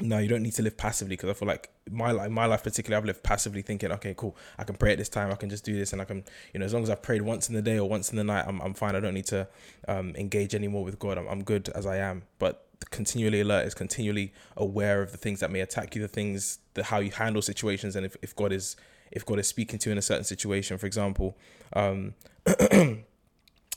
no, 0.00 0.18
you 0.18 0.28
don't 0.28 0.42
need 0.42 0.52
to 0.54 0.62
live 0.62 0.76
passively 0.76 1.16
because 1.16 1.30
I 1.30 1.32
feel 1.32 1.48
like 1.48 1.70
my 1.90 2.10
life, 2.10 2.30
my 2.30 2.46
life 2.46 2.62
particularly, 2.62 3.00
I've 3.00 3.06
lived 3.06 3.22
passively 3.22 3.62
thinking, 3.62 3.90
okay, 3.92 4.14
cool, 4.16 4.36
I 4.58 4.64
can 4.64 4.76
pray 4.76 4.92
at 4.92 4.98
this 4.98 5.08
time, 5.08 5.30
I 5.30 5.36
can 5.36 5.48
just 5.48 5.64
do 5.64 5.76
this, 5.76 5.92
and 5.92 6.02
I 6.02 6.04
can, 6.04 6.24
you 6.52 6.60
know, 6.60 6.66
as 6.66 6.74
long 6.74 6.82
as 6.82 6.90
I've 6.90 7.02
prayed 7.02 7.22
once 7.22 7.48
in 7.48 7.54
the 7.54 7.62
day 7.62 7.78
or 7.78 7.88
once 7.88 8.10
in 8.10 8.16
the 8.16 8.24
night, 8.24 8.44
I'm, 8.46 8.60
I'm 8.60 8.74
fine. 8.74 8.94
I 8.94 9.00
don't 9.00 9.14
need 9.14 9.26
to 9.26 9.48
um, 9.88 10.14
engage 10.16 10.54
anymore 10.54 10.84
with 10.84 10.98
God. 10.98 11.16
I'm, 11.16 11.26
I'm 11.28 11.42
good 11.42 11.70
as 11.70 11.86
I 11.86 11.96
am. 11.96 12.24
But 12.38 12.65
continually 12.90 13.40
alert 13.40 13.66
is 13.66 13.74
continually 13.74 14.32
aware 14.56 15.02
of 15.02 15.12
the 15.12 15.18
things 15.18 15.40
that 15.40 15.50
may 15.50 15.60
attack 15.60 15.94
you, 15.94 16.02
the 16.02 16.08
things, 16.08 16.58
the 16.74 16.84
how 16.84 16.98
you 16.98 17.10
handle 17.10 17.42
situations, 17.42 17.96
and 17.96 18.06
if, 18.06 18.16
if 18.22 18.34
God 18.36 18.52
is 18.52 18.76
if 19.10 19.24
God 19.24 19.38
is 19.38 19.46
speaking 19.46 19.78
to 19.80 19.88
you 19.88 19.92
in 19.92 19.98
a 19.98 20.02
certain 20.02 20.24
situation, 20.24 20.78
for 20.78 20.86
example, 20.86 21.36
um, 21.74 22.14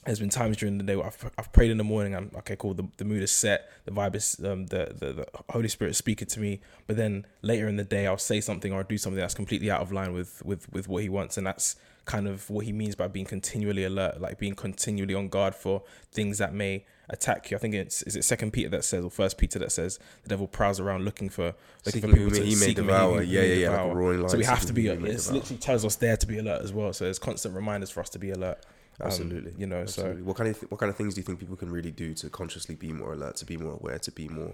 there's 0.05 0.19
been 0.19 0.29
times 0.29 0.57
during 0.57 0.77
the 0.77 0.83
day 0.83 0.95
where 0.95 1.05
I've, 1.05 1.31
I've 1.37 1.51
prayed 1.51 1.71
in 1.71 1.77
the 1.77 1.83
morning. 1.83 2.15
I'm 2.15 2.31
okay, 2.37 2.55
cool. 2.55 2.73
The, 2.73 2.87
the 2.97 3.05
mood 3.05 3.21
is 3.21 3.31
set. 3.31 3.69
The 3.85 3.91
vibe 3.91 4.15
is 4.15 4.39
um, 4.43 4.67
the, 4.67 4.93
the 4.97 5.13
the 5.13 5.27
Holy 5.49 5.67
Spirit 5.67 5.91
is 5.91 5.97
speaking 5.97 6.27
to 6.29 6.39
me. 6.39 6.61
But 6.87 6.97
then 6.97 7.25
later 7.41 7.67
in 7.67 7.75
the 7.75 7.83
day, 7.83 8.07
I'll 8.07 8.17
say 8.17 8.41
something 8.41 8.73
or 8.73 8.83
do 8.83 8.97
something 8.97 9.19
that's 9.19 9.33
completely 9.33 9.69
out 9.69 9.81
of 9.81 9.91
line 9.91 10.13
with 10.13 10.43
with 10.45 10.71
with 10.71 10.87
what 10.87 11.03
He 11.03 11.09
wants, 11.09 11.37
and 11.37 11.45
that's 11.45 11.75
kind 12.05 12.27
of 12.27 12.49
what 12.49 12.65
He 12.65 12.71
means 12.71 12.95
by 12.95 13.07
being 13.07 13.25
continually 13.25 13.83
alert, 13.83 14.19
like 14.19 14.37
being 14.39 14.55
continually 14.55 15.13
on 15.13 15.29
guard 15.29 15.55
for 15.55 15.83
things 16.11 16.37
that 16.39 16.53
may 16.53 16.85
attack 17.09 17.49
you. 17.49 17.57
I 17.57 17.59
think 17.59 17.73
it's 17.73 18.03
is 18.03 18.15
it 18.15 18.23
Second 18.23 18.51
Peter 18.53 18.69
that 18.69 18.83
says 18.83 19.03
or 19.03 19.09
First 19.09 19.37
Peter 19.37 19.59
that 19.59 19.71
says 19.71 19.99
the 20.23 20.29
devil 20.29 20.47
prowls 20.47 20.79
around 20.79 21.05
looking 21.05 21.29
for 21.29 21.53
looking 21.85 22.01
Seeking 22.01 22.09
for 22.09 22.15
people 22.15 22.31
to 22.31 22.43
he 22.43 22.55
may 22.55 22.73
devour. 22.73 23.21
he 23.21 23.35
Yeah, 23.35 23.41
yeah, 23.43 23.69
yeah, 23.69 23.81
like 23.81 24.29
So 24.29 24.37
we 24.37 24.45
have 24.45 24.65
to 24.65 24.73
be. 24.73 24.87
It 24.87 25.01
literally 25.01 25.41
tells 25.57 25.85
us 25.85 25.95
there 25.95 26.17
to 26.17 26.27
be 26.27 26.37
alert 26.39 26.61
as 26.63 26.71
well. 26.73 26.93
So 26.93 27.05
there's 27.05 27.19
constant 27.19 27.55
reminders 27.55 27.89
for 27.89 28.01
us 28.01 28.09
to 28.09 28.19
be 28.19 28.31
alert. 28.31 28.65
Um, 29.01 29.07
Absolutely. 29.07 29.53
you 29.57 29.65
know, 29.65 29.77
Absolutely. 29.79 30.23
what 30.23 30.35
kind 30.35 30.49
of 30.49 30.59
th- 30.59 30.69
what 30.71 30.79
kind 30.79 30.89
of 30.89 30.97
things 30.97 31.15
do 31.15 31.21
you 31.21 31.23
think 31.23 31.39
people 31.39 31.55
can 31.55 31.71
really 31.71 31.91
do 31.91 32.13
to 32.15 32.29
consciously 32.29 32.75
be 32.75 32.91
more 32.91 33.13
alert, 33.13 33.37
to 33.37 33.45
be 33.45 33.55
more 33.55 33.73
aware, 33.73 33.97
to 33.99 34.11
be 34.11 34.27
more 34.27 34.53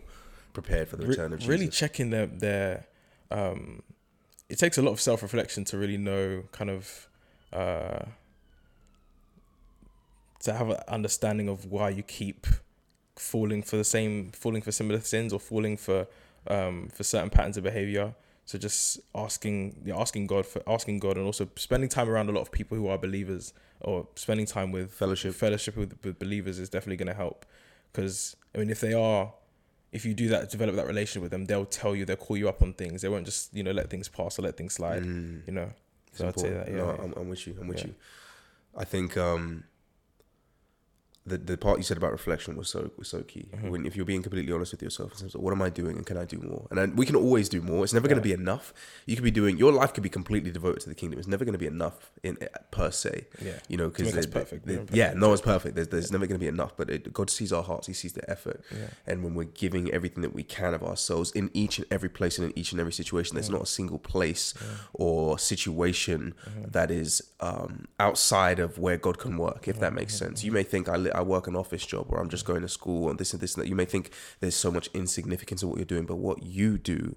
prepared 0.53 0.87
for 0.87 0.97
the 0.97 1.03
so 1.03 1.09
return 1.09 1.31
re- 1.31 1.33
of 1.35 1.39
Jesus? 1.39 1.49
really 1.49 1.67
checking 1.67 2.09
their 2.11 2.27
their. 2.27 2.85
Um, 3.31 3.81
it 4.47 4.59
takes 4.59 4.77
a 4.77 4.83
lot 4.83 4.91
of 4.91 5.01
self 5.01 5.23
reflection 5.23 5.63
to 5.65 5.77
really 5.77 5.97
know 5.97 6.43
kind 6.51 6.69
of. 6.69 7.09
Uh, 7.55 8.05
to 10.41 10.53
have 10.53 10.69
an 10.69 10.77
understanding 10.87 11.47
of 11.49 11.65
why 11.65 11.89
you 11.89 12.03
keep 12.03 12.45
falling 13.15 13.63
for 13.63 13.77
the 13.77 13.83
same 13.83 14.31
falling 14.31 14.61
for 14.61 14.71
similar 14.71 14.99
sins 14.99 15.31
or 15.33 15.39
falling 15.39 15.77
for 15.77 16.05
um 16.47 16.89
for 16.93 17.03
certain 17.03 17.29
patterns 17.29 17.55
of 17.57 17.63
behavior 17.63 18.13
so 18.43 18.57
just 18.57 18.99
asking 19.15 19.75
yeah, 19.85 19.95
asking 19.97 20.27
god 20.27 20.45
for 20.45 20.61
asking 20.67 20.99
god 20.99 21.15
and 21.17 21.25
also 21.25 21.47
spending 21.55 21.89
time 21.89 22.09
around 22.09 22.29
a 22.29 22.31
lot 22.33 22.41
of 22.41 22.51
people 22.51 22.77
who 22.77 22.87
are 22.87 22.97
believers 22.97 23.53
or 23.81 24.07
spending 24.15 24.45
time 24.45 24.71
with 24.71 24.91
Fellowship. 24.91 25.33
fellowship 25.33 25.75
with, 25.77 25.97
with 26.03 26.19
believers 26.19 26.59
is 26.59 26.69
definitely 26.69 26.97
going 26.97 27.07
to 27.07 27.13
help 27.13 27.45
because 27.91 28.35
i 28.53 28.57
mean 28.59 28.69
if 28.69 28.81
they 28.81 28.93
are 28.93 29.33
if 29.93 30.03
you 30.05 30.13
do 30.13 30.27
that 30.27 30.49
develop 30.51 30.75
that 30.75 30.85
relationship 30.85 31.21
with 31.23 31.31
them 31.31 31.45
they'll 31.45 31.65
tell 31.65 31.95
you 31.95 32.03
they'll 32.05 32.17
call 32.17 32.35
you 32.37 32.49
up 32.49 32.61
on 32.61 32.73
things 32.73 33.01
they 33.01 33.09
won't 33.09 33.25
just 33.25 33.51
you 33.53 33.63
know 33.63 33.71
let 33.71 33.89
things 33.89 34.09
pass 34.09 34.37
or 34.37 34.41
let 34.43 34.57
things 34.57 34.73
slide 34.73 35.03
Mm. 35.03 35.47
you 35.47 35.53
know 35.53 35.71
so 36.15 36.27
i'd 36.27 36.39
say 36.39 36.49
that 36.51 36.67
yeah, 36.69 36.77
no, 36.77 36.85
yeah. 36.97 37.03
I'm, 37.03 37.13
I'm 37.17 37.29
with 37.29 37.45
you. 37.47 37.55
I'm 37.59 37.67
with 37.67 37.79
Yeah. 37.79 37.87
you. 37.87 37.95
I 38.77 38.83
think 38.83 39.15
um, 39.17 39.63
the 41.27 41.37
the 41.37 41.57
part 41.57 41.77
you 41.79 41.83
said 41.83 41.97
about 41.97 42.11
reflection 42.11 42.55
was 42.55 42.69
so 42.69 42.91
was 42.97 43.07
so 43.07 43.21
key. 43.23 43.47
Mm-hmm. 43.51 43.69
When 43.69 43.85
if 43.85 43.95
you're 43.95 44.05
being 44.05 44.21
completely 44.21 44.53
honest 44.53 44.71
with 44.73 44.81
yourself 44.83 45.13
in 45.13 45.17
terms 45.19 45.35
of 45.35 45.41
what 45.41 45.51
am 45.53 45.61
I 45.61 45.69
doing 45.69 45.97
and 45.97 46.05
can 46.05 46.17
I 46.17 46.25
do 46.25 46.37
more? 46.37 46.67
And 46.69 46.77
then 46.77 46.95
we 46.95 47.05
can 47.05 47.15
always 47.15 47.49
do 47.49 47.61
more. 47.61 47.83
It's 47.83 47.93
never 47.93 48.07
going 48.07 48.17
to 48.19 48.23
be 48.23 48.33
enough. 48.33 48.73
You 49.07 49.15
could 49.15 49.23
be 49.23 49.31
doing 49.31 49.57
your 49.57 49.71
life 49.71 49.93
could 49.93 50.03
be 50.03 50.09
completely 50.09 50.51
devoted 50.51 50.81
to 50.81 50.89
the 50.89 50.95
kingdom. 50.95 51.17
It's 51.17 51.27
never 51.27 51.43
going 51.43 51.53
to 51.53 51.59
be 51.59 51.65
enough 51.65 52.11
in 52.23 52.37
per 52.71 52.91
se. 52.91 53.25
Yeah. 53.43 53.53
You 53.67 53.77
know, 53.77 53.89
because 53.89 54.15
us 54.15 54.25
perfect. 54.27 54.67
We're 54.67 54.85
yeah, 54.91 55.13
no 55.15 55.29
one's 55.29 55.41
perfect. 55.41 55.75
There's 55.75 55.87
there's 55.87 56.11
never 56.11 56.27
going 56.27 56.39
to 56.39 56.43
be 56.43 56.47
enough. 56.47 56.73
But 56.77 56.89
it, 56.89 57.11
God 57.11 57.29
sees 57.31 57.51
our 57.51 57.63
hearts. 57.63 57.87
He 57.87 57.93
sees 57.93 58.13
the 58.13 58.29
effort. 58.29 58.63
Yeah. 58.71 58.87
And 59.07 59.23
when 59.23 59.33
we're 59.33 59.45
giving 59.45 59.91
everything 59.91 60.21
that 60.21 60.33
we 60.35 60.43
can 60.43 60.73
of 60.75 60.83
ourselves 60.83 61.31
in 61.31 61.49
each 61.53 61.79
and 61.79 61.87
every 61.89 62.09
place 62.09 62.37
and 62.37 62.45
in 62.51 62.59
each 62.59 62.71
and 62.71 62.79
every 62.79 62.93
situation, 62.93 63.35
there's 63.35 63.49
not 63.49 63.63
a 63.63 63.65
single 63.79 63.99
place 63.99 64.53
or 64.93 65.39
situation 65.39 66.33
Mm-hmm. 66.45 66.71
that 66.71 66.91
is 66.91 67.23
um, 67.39 67.87
outside 67.99 68.59
of 68.59 68.77
where 68.77 68.97
God 68.97 69.17
can 69.17 69.37
work, 69.37 69.67
if 69.67 69.79
that 69.79 69.93
makes 69.93 70.15
Mm-hmm. 70.15 70.25
sense. 70.25 70.43
You 70.43 70.51
may 70.51 70.63
think 70.63 70.87
I, 70.89 70.97
li- 70.97 71.11
I 71.15 71.21
work 71.21 71.47
an 71.47 71.55
office 71.55 71.85
job 71.85 72.07
or 72.09 72.19
I'm 72.19 72.29
just 72.29 72.45
going 72.45 72.61
to 72.61 72.69
school 72.69 73.09
and 73.09 73.17
this 73.17 73.33
and 73.33 73.41
this 73.41 73.55
and 73.55 73.63
that. 73.63 73.69
You 73.69 73.75
may 73.75 73.85
think 73.85 74.11
there's 74.39 74.55
so 74.55 74.71
much 74.71 74.89
insignificance 74.93 75.63
in 75.63 75.69
what 75.69 75.77
you're 75.77 75.85
doing, 75.85 76.05
but 76.05 76.17
what 76.17 76.43
you 76.43 76.77
do 76.77 77.15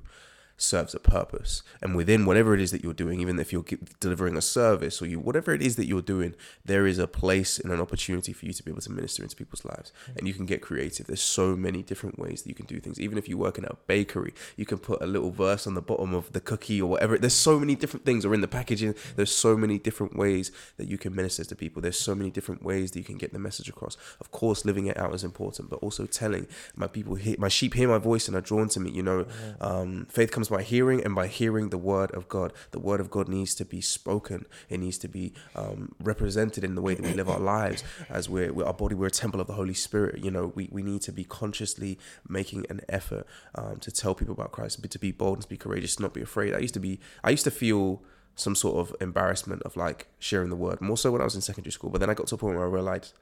serves 0.59 0.95
a 0.95 0.99
purpose. 0.99 1.63
And 1.81 1.97
within 1.97 2.27
whatever 2.27 2.55
it 2.55 2.61
is 2.61 2.71
that 2.73 2.83
you're 2.83 2.93
doing 2.93 3.21
even 3.21 3.39
if 3.39 3.53
you're 3.53 3.65
delivering 4.01 4.37
a 4.37 4.43
service 4.43 5.01
or 5.01 5.07
you 5.07 5.19
whatever 5.19 5.55
it 5.55 5.63
is 5.63 5.77
that 5.77 5.87
you're 5.87 6.03
doing 6.03 6.35
there 6.65 6.87
is 6.87 6.99
a 6.99 7.07
place 7.07 7.59
and 7.59 7.73
an 7.73 7.81
opportunity 7.81 8.33
for 8.33 8.45
you 8.45 8.53
to 8.53 8.63
be 8.63 8.71
able 8.71 8.81
to 8.83 8.91
minister 8.91 9.23
into 9.23 9.37
people's 9.37 9.65
lives. 9.65 9.93
And 10.17 10.27
you 10.29 10.35
can 10.35 10.47
get 10.47 10.61
creative. 10.61 11.07
There's 11.07 11.23
so 11.23 11.57
many 11.57 11.83
different 11.83 12.19
ways 12.19 12.43
that 12.43 12.49
you 12.49 12.55
can 12.55 12.67
do 12.67 12.81
things. 12.81 13.01
Even 13.01 13.17
if 13.17 13.29
you 13.29 13.39
work 13.39 13.57
in 13.57 13.65
a 13.65 13.77
bakery 13.87 14.35
you 14.57 14.67
can 14.67 14.79
put 14.79 15.01
a 15.01 15.07
little 15.07 15.31
verse 15.31 15.67
on 15.67 15.75
the 15.75 15.83
bottom 15.83 16.15
of 16.15 16.33
the 16.33 16.41
cookie 16.41 16.83
or 16.83 16.91
whatever. 16.91 17.17
There's 17.17 17.35
so 17.35 17.59
many 17.59 17.75
different 17.75 18.05
things 18.05 18.25
or 18.27 18.35
in 18.35 18.41
the 18.41 18.49
packaging. 18.49 18.95
There's 19.17 19.35
so 19.35 19.57
many 19.57 19.79
different 19.79 20.17
ways 20.17 20.51
that 20.77 20.89
you 20.89 20.99
can 20.99 21.15
minister 21.15 21.45
to 21.45 21.55
people. 21.55 21.81
There's 21.81 21.99
so 21.99 22.15
many 22.15 22.31
different 22.31 22.63
ways 22.63 22.91
that 22.91 22.99
you 22.99 23.05
can 23.05 23.19
get 23.19 23.33
the 23.33 23.39
message 23.39 23.69
across. 23.69 23.97
Of 24.21 24.31
course 24.31 24.65
living 24.65 24.87
it 24.87 24.99
out 24.99 25.15
is 25.15 25.25
important 25.25 25.71
but 25.71 25.77
also 25.77 26.07
telling 26.07 26.47
my 26.75 26.87
people 26.87 27.15
hear, 27.15 27.37
my 27.39 27.49
sheep 27.49 27.75
hear 27.75 27.89
my 27.89 27.99
voice 27.99 28.29
and 28.29 28.37
are 28.37 28.41
drawn 28.41 28.69
to 28.71 28.81
me 28.81 28.91
you 28.91 29.03
know. 29.03 29.27
Um, 29.61 30.07
faith 30.11 30.31
comes 30.31 30.48
comes 30.49 30.59
by 30.59 30.63
hearing, 30.63 31.05
and 31.05 31.15
by 31.15 31.27
hearing 31.27 31.71
the 31.71 31.79
word 31.79 32.11
of 32.13 32.29
God. 32.29 32.53
The 32.71 32.79
word 32.79 33.01
of 33.01 33.11
God 33.11 33.29
needs 33.29 33.55
to 33.57 33.65
be 33.65 33.81
spoken. 33.81 34.47
It 34.69 34.81
needs 34.81 34.99
to 34.99 35.09
be 35.09 35.33
um, 35.55 35.95
represented 36.03 36.65
in 36.65 36.75
the 36.75 36.83
way 36.83 36.95
that 36.95 37.03
we 37.03 37.13
live 37.13 37.29
our 37.29 37.39
lives. 37.41 37.85
As 38.09 38.29
we're, 38.29 38.53
we're, 38.53 38.65
our 38.65 38.75
body, 38.75 38.95
we're 38.95 39.07
a 39.07 39.11
temple 39.11 39.41
of 39.41 39.47
the 39.47 39.53
Holy 39.55 39.75
Spirit. 39.75 40.25
You 40.25 40.31
know, 40.31 40.53
we, 40.55 40.69
we 40.71 40.83
need 40.83 41.03
to 41.03 41.13
be 41.13 41.25
consciously 41.25 41.99
making 42.29 42.67
an 42.71 42.81
effort 42.89 43.27
um, 43.55 43.77
to 43.81 43.91
tell 43.91 44.15
people 44.15 44.35
about 44.35 44.53
Christ, 44.53 44.81
but 44.81 44.91
to 44.93 44.99
be 44.99 45.13
bold 45.13 45.39
and 45.39 45.43
to 45.43 45.49
be 45.49 45.57
courageous, 45.57 46.01
not 46.01 46.15
be 46.15 46.23
afraid. 46.23 46.55
I 46.55 46.59
used 46.59 46.75
to 46.75 46.81
be, 46.81 47.01
I 47.23 47.31
used 47.31 47.45
to 47.45 47.51
feel 47.51 48.03
some 48.35 48.55
sort 48.55 48.79
of 48.79 48.95
embarrassment 49.01 49.63
of 49.63 49.77
like 49.77 50.07
sharing 50.19 50.49
the 50.49 50.57
word, 50.57 50.81
more 50.81 50.97
so 50.97 51.11
when 51.11 51.21
I 51.21 51.25
was 51.25 51.35
in 51.35 51.41
secondary 51.41 51.73
school. 51.73 51.91
But 51.91 52.01
then 52.01 52.11
I 52.11 52.15
got 52.15 52.29
to 52.29 52.37
a 52.37 52.39
point 52.39 52.57
where 52.57 52.65
I 52.65 52.71
realized 52.71 53.13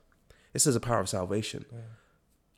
this 0.52 0.66
is 0.66 0.76
a 0.76 0.80
power 0.80 1.00
of 1.00 1.08
salvation. 1.08 1.64
Yeah 1.72 1.78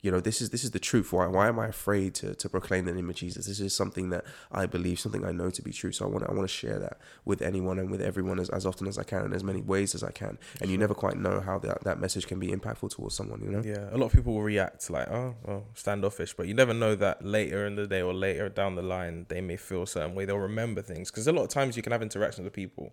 you 0.00 0.10
know 0.10 0.20
this 0.20 0.40
is 0.40 0.50
this 0.50 0.64
is 0.64 0.70
the 0.70 0.78
truth. 0.78 1.12
Why 1.12 1.26
why 1.26 1.48
am 1.48 1.58
i 1.58 1.66
afraid 1.66 2.14
to, 2.16 2.34
to 2.34 2.48
proclaim 2.48 2.84
the 2.84 2.92
name 2.92 3.08
of 3.10 3.16
jesus? 3.16 3.46
This 3.46 3.60
is 3.60 3.74
something 3.74 4.10
that 4.10 4.24
i 4.52 4.66
believe 4.66 5.00
something 5.00 5.24
i 5.24 5.32
know 5.32 5.50
to 5.50 5.62
be 5.62 5.72
true. 5.72 5.92
So 5.92 6.06
i 6.06 6.08
want 6.08 6.24
to, 6.24 6.30
i 6.30 6.34
want 6.34 6.48
to 6.48 6.54
share 6.54 6.78
that 6.78 6.98
with 7.24 7.42
anyone 7.42 7.78
and 7.78 7.90
with 7.90 8.00
everyone 8.00 8.38
as, 8.38 8.48
as 8.50 8.64
often 8.64 8.86
as 8.86 8.98
i 8.98 9.02
can 9.02 9.24
in 9.24 9.32
as 9.32 9.44
many 9.44 9.60
ways 9.60 9.94
as 9.94 10.02
i 10.02 10.10
can. 10.10 10.38
And 10.60 10.60
sure. 10.60 10.68
you 10.68 10.78
never 10.78 10.94
quite 10.94 11.16
know 11.16 11.40
how 11.40 11.58
that, 11.60 11.84
that 11.84 12.00
message 12.00 12.26
can 12.26 12.38
be 12.38 12.48
impactful 12.48 12.90
towards 12.90 13.14
someone 13.14 13.40
you 13.42 13.50
know? 13.50 13.62
Yeah 13.64 13.88
a 13.92 13.96
lot 13.96 14.06
of 14.06 14.12
people 14.12 14.34
will 14.34 14.42
react 14.42 14.88
like 14.90 15.08
oh 15.08 15.34
well 15.44 15.64
standoffish 15.74 16.34
but 16.34 16.46
you 16.46 16.54
never 16.54 16.74
know 16.74 16.94
that 16.94 17.24
later 17.24 17.66
in 17.66 17.74
the 17.74 17.86
day 17.86 18.02
or 18.02 18.14
later 18.14 18.48
down 18.48 18.74
the 18.74 18.82
line 18.82 19.26
they 19.28 19.40
may 19.40 19.56
feel 19.56 19.82
a 19.82 19.86
certain 19.86 20.14
way. 20.14 20.24
They'll 20.24 20.38
remember 20.38 20.82
things. 20.82 21.10
Because 21.10 21.26
a 21.26 21.32
lot 21.32 21.42
of 21.42 21.48
times 21.48 21.76
you 21.76 21.82
can 21.82 21.92
have 21.92 22.02
interactions 22.02 22.44
with 22.44 22.52
people 22.52 22.92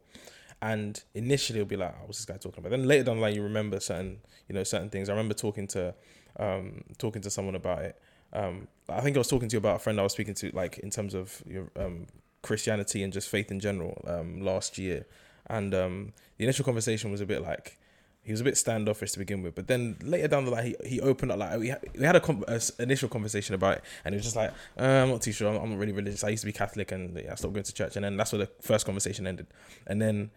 and 0.61 1.03
initially 1.13 1.59
it'll 1.59 1.69
be 1.69 1.75
like, 1.75 1.93
oh, 1.97 2.05
what's 2.05 2.19
this 2.19 2.25
guy 2.25 2.37
talking 2.37 2.59
about? 2.59 2.71
Then 2.71 2.87
later 2.87 3.03
down 3.03 3.17
the 3.17 3.21
line, 3.21 3.35
you 3.35 3.43
remember 3.43 3.79
certain, 3.79 4.19
you 4.47 4.55
know, 4.55 4.63
certain 4.63 4.89
things. 4.89 5.09
I 5.09 5.13
remember 5.13 5.33
talking 5.33 5.67
to 5.67 5.93
um, 6.39 6.83
talking 6.97 7.21
to 7.21 7.29
someone 7.29 7.55
about 7.55 7.81
it. 7.81 8.01
Um, 8.33 8.67
I 8.89 9.01
think 9.01 9.15
I 9.15 9.19
was 9.19 9.27
talking 9.27 9.49
to 9.49 9.53
you 9.53 9.59
about 9.59 9.77
a 9.77 9.79
friend 9.79 9.99
I 9.99 10.03
was 10.03 10.13
speaking 10.13 10.33
to, 10.35 10.51
like 10.53 10.79
in 10.79 10.89
terms 10.89 11.13
of 11.13 11.41
your 11.47 11.71
um, 11.77 12.07
Christianity 12.41 13.03
and 13.03 13.13
just 13.13 13.29
faith 13.29 13.51
in 13.51 13.59
general 13.59 14.01
um, 14.07 14.41
last 14.41 14.77
year. 14.77 15.05
And 15.47 15.73
um, 15.73 16.13
the 16.37 16.43
initial 16.43 16.65
conversation 16.65 17.11
was 17.11 17.21
a 17.21 17.25
bit 17.25 17.41
like 17.41 17.77
he 18.25 18.31
was 18.31 18.41
a 18.41 18.43
bit 18.43 18.57
standoffish 18.57 19.11
to 19.11 19.19
begin 19.19 19.43
with, 19.43 19.53
but 19.53 19.67
then 19.67 19.97
later 20.01 20.27
down 20.27 20.45
the 20.45 20.51
line 20.51 20.65
he, 20.65 20.89
he 20.89 20.99
opened 20.99 21.31
up 21.31 21.37
like 21.37 21.59
we 21.59 21.67
had, 21.67 21.85
we 21.95 22.03
had 22.03 22.15
a, 22.15 22.19
com- 22.19 22.43
initial 22.79 23.07
conversation 23.07 23.53
about 23.53 23.77
it, 23.77 23.83
and 24.03 24.13
he 24.13 24.17
was 24.17 24.23
just 24.23 24.35
like, 24.35 24.51
uh, 24.79 24.83
I'm 24.83 25.09
not 25.09 25.21
too 25.21 25.31
sure, 25.31 25.47
I'm, 25.47 25.61
I'm, 25.61 25.69
not 25.69 25.77
really 25.77 25.91
religious. 25.91 26.23
I 26.23 26.29
used 26.29 26.41
to 26.41 26.47
be 26.47 26.51
Catholic, 26.51 26.91
and 26.91 27.15
yeah, 27.15 27.33
I 27.33 27.35
stopped 27.35 27.53
going 27.53 27.63
to 27.65 27.73
church, 27.73 27.95
and 27.95 28.03
then 28.03 28.17
that's 28.17 28.31
where 28.31 28.39
the 28.39 28.49
first 28.61 28.83
conversation 28.83 29.27
ended. 29.27 29.45
And 29.85 30.01
then 30.01 30.31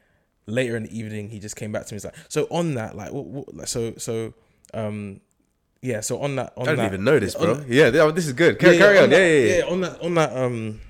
later 0.44 0.76
in 0.76 0.82
the 0.82 0.98
evening, 0.98 1.30
he 1.30 1.38
just 1.38 1.56
came 1.56 1.72
back 1.72 1.86
to 1.86 1.94
me. 1.94 1.96
He's 1.96 2.04
like, 2.04 2.14
so 2.28 2.46
on 2.50 2.74
that, 2.74 2.94
like, 2.94 3.10
what, 3.10 3.24
what, 3.24 3.68
so 3.68 3.94
so 3.96 4.34
um 4.74 5.22
yeah, 5.82 6.00
so 6.00 6.20
on 6.20 6.36
that, 6.36 6.52
on 6.56 6.62
I 6.62 6.70
didn't 6.72 6.78
that, 6.78 6.86
even 6.86 7.04
know 7.04 7.18
this, 7.18 7.34
bro. 7.34 7.64
yeah, 7.68 7.90
this 7.90 8.26
is 8.26 8.32
good. 8.32 8.58
Carry, 8.58 8.74
yeah, 8.76 8.80
carry 8.80 8.98
on. 8.98 9.04
on. 9.04 9.10
That, 9.10 9.18
yeah, 9.18 9.26
yeah, 9.26 9.56
yeah, 9.58 9.64
On 9.64 9.80
that, 9.80 10.02
on 10.02 10.14
that, 10.14 10.36
um, 10.36 10.80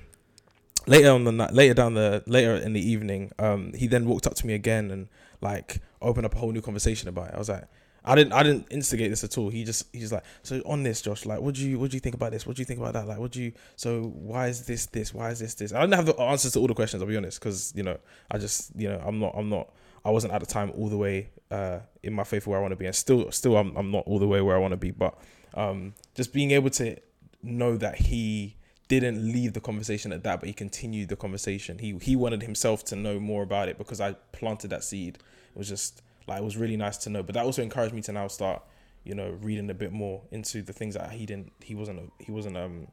later 0.87 1.11
on 1.11 1.23
the 1.23 1.31
night, 1.31 1.53
later 1.53 1.73
down 1.73 1.93
the 1.93 2.23
later 2.25 2.55
in 2.55 2.73
the 2.73 2.81
evening, 2.81 3.31
um, 3.39 3.73
he 3.73 3.87
then 3.87 4.05
walked 4.05 4.25
up 4.25 4.33
to 4.35 4.47
me 4.47 4.53
again 4.53 4.91
and 4.91 5.07
like 5.41 5.81
opened 6.01 6.25
up 6.25 6.35
a 6.35 6.37
whole 6.39 6.51
new 6.51 6.61
conversation 6.61 7.07
about 7.07 7.29
it. 7.29 7.35
I 7.35 7.37
was 7.37 7.49
like, 7.49 7.65
I 8.03 8.15
didn't, 8.15 8.33
I 8.33 8.43
didn't 8.43 8.67
instigate 8.71 9.09
this 9.09 9.23
at 9.23 9.37
all. 9.37 9.49
He 9.49 9.63
just, 9.63 9.85
he's 9.93 10.11
like, 10.11 10.23
so 10.41 10.61
on 10.65 10.83
this, 10.83 11.01
Josh, 11.01 11.25
like, 11.25 11.41
what 11.41 11.55
do 11.55 11.69
you, 11.69 11.77
what 11.77 11.91
do 11.91 11.97
you 11.97 12.01
think 12.01 12.15
about 12.15 12.31
this? 12.31 12.47
What 12.47 12.55
do 12.55 12.61
you 12.61 12.65
think 12.65 12.79
about 12.79 12.93
that? 12.93 13.07
Like, 13.07 13.19
what 13.19 13.31
do 13.31 13.43
you, 13.43 13.51
so 13.75 14.03
why 14.03 14.47
is 14.47 14.65
this 14.65 14.85
this? 14.87 15.13
Why 15.13 15.29
is 15.29 15.39
this 15.39 15.53
this? 15.53 15.73
I 15.73 15.81
didn't 15.81 15.95
have 15.95 16.05
the 16.05 16.19
answers 16.19 16.53
to 16.53 16.59
all 16.59 16.67
the 16.67 16.73
questions. 16.73 17.03
I'll 17.03 17.09
be 17.09 17.17
honest, 17.17 17.39
because 17.39 17.73
you 17.75 17.83
know, 17.83 17.97
I 18.31 18.37
just, 18.37 18.71
you 18.75 18.89
know, 18.89 19.01
I'm 19.05 19.19
not, 19.19 19.33
I'm 19.37 19.49
not 19.49 19.69
I 20.05 20.11
wasn't 20.11 20.33
at 20.33 20.39
the 20.39 20.45
time 20.45 20.71
all 20.75 20.89
the 20.89 20.97
way 20.97 21.29
uh, 21.51 21.79
in 22.03 22.13
my 22.13 22.23
faith 22.23 22.47
where 22.47 22.57
I 22.57 22.61
want 22.61 22.71
to 22.71 22.75
be, 22.77 22.85
and 22.85 22.95
still, 22.95 23.31
still, 23.31 23.57
I'm, 23.57 23.75
I'm 23.75 23.91
not 23.91 24.05
all 24.05 24.19
the 24.19 24.27
way 24.27 24.41
where 24.41 24.55
I 24.55 24.59
want 24.59 24.71
to 24.71 24.77
be. 24.77 24.91
But 24.91 25.17
um, 25.53 25.93
just 26.15 26.33
being 26.33 26.51
able 26.51 26.69
to 26.71 26.97
know 27.41 27.77
that 27.77 27.95
he 27.95 28.55
didn't 28.87 29.31
leave 29.31 29.53
the 29.53 29.61
conversation 29.61 30.11
at 30.11 30.23
that, 30.23 30.39
but 30.39 30.47
he 30.47 30.53
continued 30.53 31.09
the 31.09 31.15
conversation. 31.15 31.77
He 31.79 31.97
he 32.01 32.15
wanted 32.15 32.41
himself 32.41 32.83
to 32.85 32.95
know 32.95 33.19
more 33.19 33.43
about 33.43 33.69
it 33.69 33.77
because 33.77 34.01
I 34.01 34.13
planted 34.31 34.69
that 34.69 34.83
seed. 34.83 35.19
It 35.53 35.57
was 35.57 35.69
just 35.69 36.01
like 36.27 36.41
it 36.41 36.43
was 36.43 36.57
really 36.57 36.77
nice 36.77 36.97
to 36.97 37.09
know. 37.09 37.23
But 37.23 37.35
that 37.35 37.45
also 37.45 37.61
encouraged 37.61 37.93
me 37.93 38.01
to 38.03 38.11
now 38.11 38.27
start, 38.27 38.63
you 39.03 39.13
know, 39.13 39.37
reading 39.41 39.69
a 39.69 39.73
bit 39.73 39.91
more 39.91 40.23
into 40.31 40.61
the 40.61 40.73
things 40.73 40.95
that 40.95 41.11
he 41.11 41.25
didn't. 41.25 41.51
He 41.61 41.75
wasn't. 41.75 42.11
He 42.19 42.31
wasn't. 42.31 42.57
Um, 42.57 42.87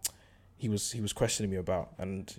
he 0.58 0.68
was. 0.68 0.92
He 0.92 1.00
was 1.00 1.12
questioning 1.12 1.50
me 1.50 1.56
about, 1.56 1.94
and 1.98 2.34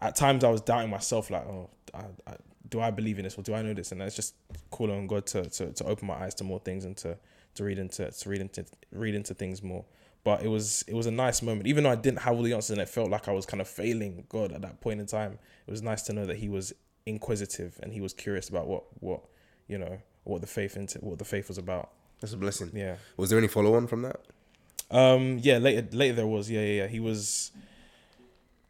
at 0.00 0.16
times 0.16 0.42
I 0.42 0.50
was 0.50 0.62
doubting 0.62 0.90
myself. 0.90 1.30
Like, 1.30 1.46
oh, 1.46 1.68
I, 1.92 2.04
I 2.26 2.36
do 2.68 2.80
I 2.80 2.90
believe 2.90 3.18
in 3.18 3.24
this 3.24 3.36
or 3.38 3.42
do 3.42 3.54
I 3.54 3.62
know 3.62 3.74
this? 3.74 3.92
And 3.92 4.02
it's 4.02 4.16
just 4.16 4.34
calling 4.70 4.96
on 4.96 5.06
God 5.06 5.26
to, 5.26 5.48
to, 5.48 5.72
to 5.72 5.84
open 5.84 6.06
my 6.08 6.14
eyes 6.14 6.34
to 6.36 6.44
more 6.44 6.60
things 6.60 6.84
and 6.84 6.96
to, 6.98 7.16
to 7.54 7.64
read 7.64 7.78
into 7.78 8.10
to 8.10 8.28
read 8.28 8.40
into 8.40 8.64
read 8.92 9.14
into 9.14 9.34
things 9.34 9.62
more. 9.62 9.84
But 10.24 10.42
it 10.42 10.48
was 10.48 10.84
it 10.88 10.94
was 10.94 11.06
a 11.06 11.10
nice 11.10 11.42
moment, 11.42 11.66
even 11.66 11.84
though 11.84 11.90
I 11.90 11.96
didn't 11.96 12.20
have 12.20 12.34
all 12.34 12.42
the 12.42 12.52
answers 12.52 12.70
and 12.70 12.80
it 12.80 12.88
felt 12.88 13.10
like 13.10 13.28
I 13.28 13.32
was 13.32 13.46
kind 13.46 13.60
of 13.60 13.68
failing 13.68 14.24
God 14.28 14.52
at 14.52 14.62
that 14.62 14.80
point 14.80 15.00
in 15.00 15.06
time. 15.06 15.38
It 15.66 15.70
was 15.70 15.82
nice 15.82 16.02
to 16.02 16.12
know 16.12 16.26
that 16.26 16.36
He 16.38 16.48
was 16.48 16.72
inquisitive 17.06 17.78
and 17.82 17.92
He 17.92 18.00
was 18.00 18.12
curious 18.12 18.48
about 18.48 18.66
what 18.66 18.84
what 19.00 19.20
you 19.68 19.78
know 19.78 19.98
what 20.24 20.40
the 20.40 20.46
faith 20.46 20.76
into 20.76 20.98
what 20.98 21.18
the 21.18 21.24
faith 21.24 21.48
was 21.48 21.58
about. 21.58 21.90
That's 22.20 22.32
a 22.32 22.36
blessing. 22.36 22.70
Yeah. 22.74 22.96
Was 23.16 23.30
there 23.30 23.38
any 23.38 23.48
follow 23.48 23.74
on 23.74 23.86
from 23.86 24.02
that? 24.02 24.20
Um. 24.90 25.38
Yeah. 25.42 25.58
Later. 25.58 25.86
Later 25.92 26.14
there 26.16 26.26
was. 26.26 26.50
Yeah. 26.50 26.60
Yeah. 26.60 26.82
yeah. 26.82 26.86
He 26.88 27.00
was 27.00 27.52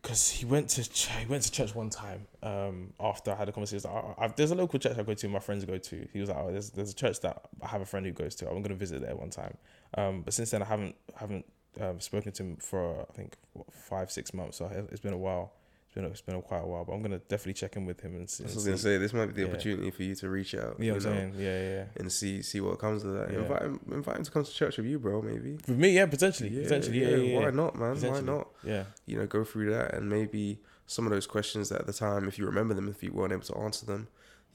because 0.07 0.31
he 0.31 0.45
went 0.45 0.69
to 0.69 0.89
ch- 0.89 1.09
he 1.09 1.27
went 1.27 1.43
to 1.43 1.51
church 1.51 1.75
one 1.75 1.91
time 1.91 2.29
um, 2.41 2.93
after 3.01 3.33
I 3.33 3.35
had 3.35 3.49
a 3.49 3.53
conversation. 3.53 3.91
Like, 3.91 4.05
I, 4.17 4.25
I, 4.27 4.29
there's 4.29 4.53
a 4.53 4.55
local 4.55 4.79
church 4.79 4.97
I 4.97 5.03
go 5.03 5.15
to, 5.15 5.29
my 5.29 5.41
friends 5.41 5.65
go 5.65 5.79
to. 5.79 6.09
He 6.13 6.21
was 6.21 6.29
like, 6.29 6.39
oh, 6.39 6.53
there's 6.53 6.71
there's 6.71 6.93
a 6.93 6.95
church 6.95 7.19
that 7.23 7.43
I 7.61 7.67
have 7.67 7.81
a 7.81 7.85
friend 7.85 8.07
who 8.07 8.13
goes 8.13 8.37
to. 8.37 8.49
I'm 8.49 8.63
gonna 8.63 8.77
visit 8.77 9.03
there 9.03 9.17
one 9.17 9.31
time. 9.31 9.57
Um, 9.95 10.23
but 10.23 10.33
since 10.33 10.53
then, 10.53 10.63
I 10.63 10.67
haven't 10.67 10.95
haven't 11.17 11.45
um, 11.81 11.99
spoken 11.99 12.31
to 12.31 12.43
him 12.45 12.57
for 12.57 13.01
I 13.01 13.13
think 13.15 13.35
what, 13.55 13.67
five 13.73 14.13
six 14.13 14.33
months. 14.33 14.59
So 14.59 14.71
it's 14.93 15.01
been 15.01 15.13
a 15.13 15.19
while 15.19 15.55
been 15.97 16.05
it's 16.05 16.21
been 16.21 16.41
quite 16.43 16.63
a 16.63 16.67
while, 16.67 16.85
but 16.85 16.93
I'm 16.93 17.03
gonna 17.03 17.19
definitely 17.19 17.55
check 17.55 17.75
in 17.77 17.87
with 17.87 18.01
him 18.01 18.15
and 18.15 18.31
see. 18.31 18.45
I 18.45 18.47
was 18.47 18.65
gonna 18.65 18.79
say 18.79 18.99
this 18.99 19.13
might 19.13 19.27
be 19.27 19.33
the 19.33 19.43
yeah. 19.43 19.49
opportunity 19.49 19.91
for 19.91 20.03
you 20.05 20.15
to 20.15 20.29
reach 20.29 20.55
out. 20.55 20.77
Yeah, 20.79 20.93
I'm 20.93 21.01
saying, 21.01 21.35
yeah, 21.37 21.71
yeah, 21.71 21.85
and 21.97 22.13
see 22.13 22.43
see 22.43 22.61
what 22.61 22.79
comes 22.79 23.03
of 23.03 23.15
that. 23.15 23.33
Yeah. 23.33 23.41
Invite 23.41 23.63
him, 23.63 23.81
invite 23.91 24.17
him 24.19 24.25
to 24.25 24.31
come 24.31 24.45
to 24.45 24.53
church 24.53 24.77
with 24.77 24.87
you, 24.87 24.99
bro. 24.99 25.23
Maybe 25.23 25.53
with 25.53 25.69
me, 25.71 25.91
yeah, 25.91 26.07
potentially, 26.07 26.51
yeah, 26.51 26.63
potentially, 26.63 27.01
yeah, 27.01 27.17
yeah, 27.17 27.41
Why 27.41 27.51
not, 27.51 27.77
man? 27.77 27.97
Why 28.01 28.21
not? 28.21 28.49
Yeah, 28.63 28.85
you 29.07 29.19
know, 29.19 29.27
go 29.27 29.43
through 29.43 29.73
that 29.73 29.95
and 29.95 30.09
maybe 30.09 30.61
some 30.87 31.07
of 31.07 31.11
those 31.11 31.27
questions 31.27 31.71
that 31.71 31.81
at 31.81 31.87
the 31.87 31.93
time, 31.93 32.29
if 32.29 32.39
you 32.39 32.47
remember 32.47 32.75
them, 32.75 32.89
if 32.89 33.03
you 33.03 33.13
weren't 33.13 33.33
able 33.33 33.43
to 33.43 33.57
answer 33.59 33.87
them, 33.87 34.07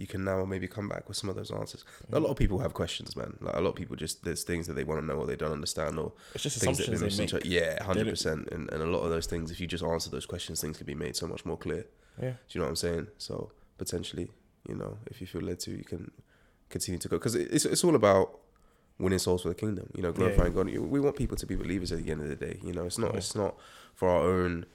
you 0.01 0.07
can 0.07 0.23
now 0.23 0.43
maybe 0.45 0.67
come 0.67 0.89
back 0.89 1.07
with 1.07 1.15
some 1.15 1.29
of 1.29 1.35
those 1.35 1.51
answers. 1.51 1.85
Mm. 2.09 2.17
A 2.17 2.19
lot 2.19 2.31
of 2.31 2.37
people 2.37 2.57
have 2.57 2.73
questions, 2.73 3.15
man. 3.15 3.37
Like 3.39 3.55
a 3.55 3.61
lot 3.61 3.69
of 3.69 3.75
people 3.75 3.95
just 3.95 4.23
there's 4.25 4.43
things 4.43 4.65
that 4.65 4.73
they 4.73 4.83
want 4.83 4.99
to 4.99 5.05
know 5.05 5.13
or 5.13 5.27
they 5.27 5.35
don't 5.35 5.51
understand 5.51 5.99
or 5.99 6.13
it's 6.33 6.43
just 6.43 6.59
things 6.59 6.79
assumptions 6.79 7.17
that 7.17 7.27
they 7.27 7.37
make. 7.39 7.45
Yeah, 7.45 7.83
hundred 7.83 8.09
percent. 8.09 8.49
And 8.51 8.69
and 8.71 8.81
a 8.81 8.87
lot 8.87 9.01
of 9.01 9.11
those 9.11 9.27
things, 9.27 9.51
if 9.51 9.61
you 9.61 9.67
just 9.67 9.83
answer 9.83 10.09
those 10.09 10.25
questions, 10.25 10.59
things 10.59 10.77
can 10.77 10.87
be 10.87 10.95
made 10.95 11.15
so 11.15 11.27
much 11.27 11.45
more 11.45 11.57
clear. 11.57 11.85
Yeah. 12.19 12.31
Do 12.31 12.35
you 12.49 12.59
know 12.59 12.65
what 12.65 12.71
I'm 12.71 12.75
saying? 12.77 13.07
So 13.19 13.51
potentially, 13.77 14.31
you 14.67 14.75
know, 14.75 14.97
if 15.05 15.21
you 15.21 15.27
feel 15.27 15.41
led 15.41 15.59
to, 15.61 15.71
you 15.71 15.83
can 15.83 16.09
continue 16.69 16.97
to 16.99 17.07
go 17.07 17.17
because 17.17 17.35
it's 17.35 17.65
it's 17.65 17.83
all 17.83 17.95
about 17.95 18.39
winning 18.97 19.19
souls 19.19 19.43
for 19.43 19.49
the 19.49 19.55
kingdom. 19.55 19.87
You 19.95 20.01
know, 20.01 20.11
glorifying 20.11 20.51
yeah. 20.53 20.63
God. 20.63 20.77
We 20.79 20.99
want 20.99 21.15
people 21.15 21.37
to 21.37 21.45
be 21.45 21.55
believers 21.55 21.91
at 21.91 22.03
the 22.03 22.09
end 22.09 22.21
of 22.21 22.29
the 22.29 22.35
day. 22.35 22.59
You 22.63 22.73
know, 22.73 22.85
it's 22.85 22.97
not 22.97 23.11
yeah. 23.11 23.17
it's 23.17 23.35
not 23.35 23.55
for 23.93 24.09
our 24.09 24.23
own 24.23 24.65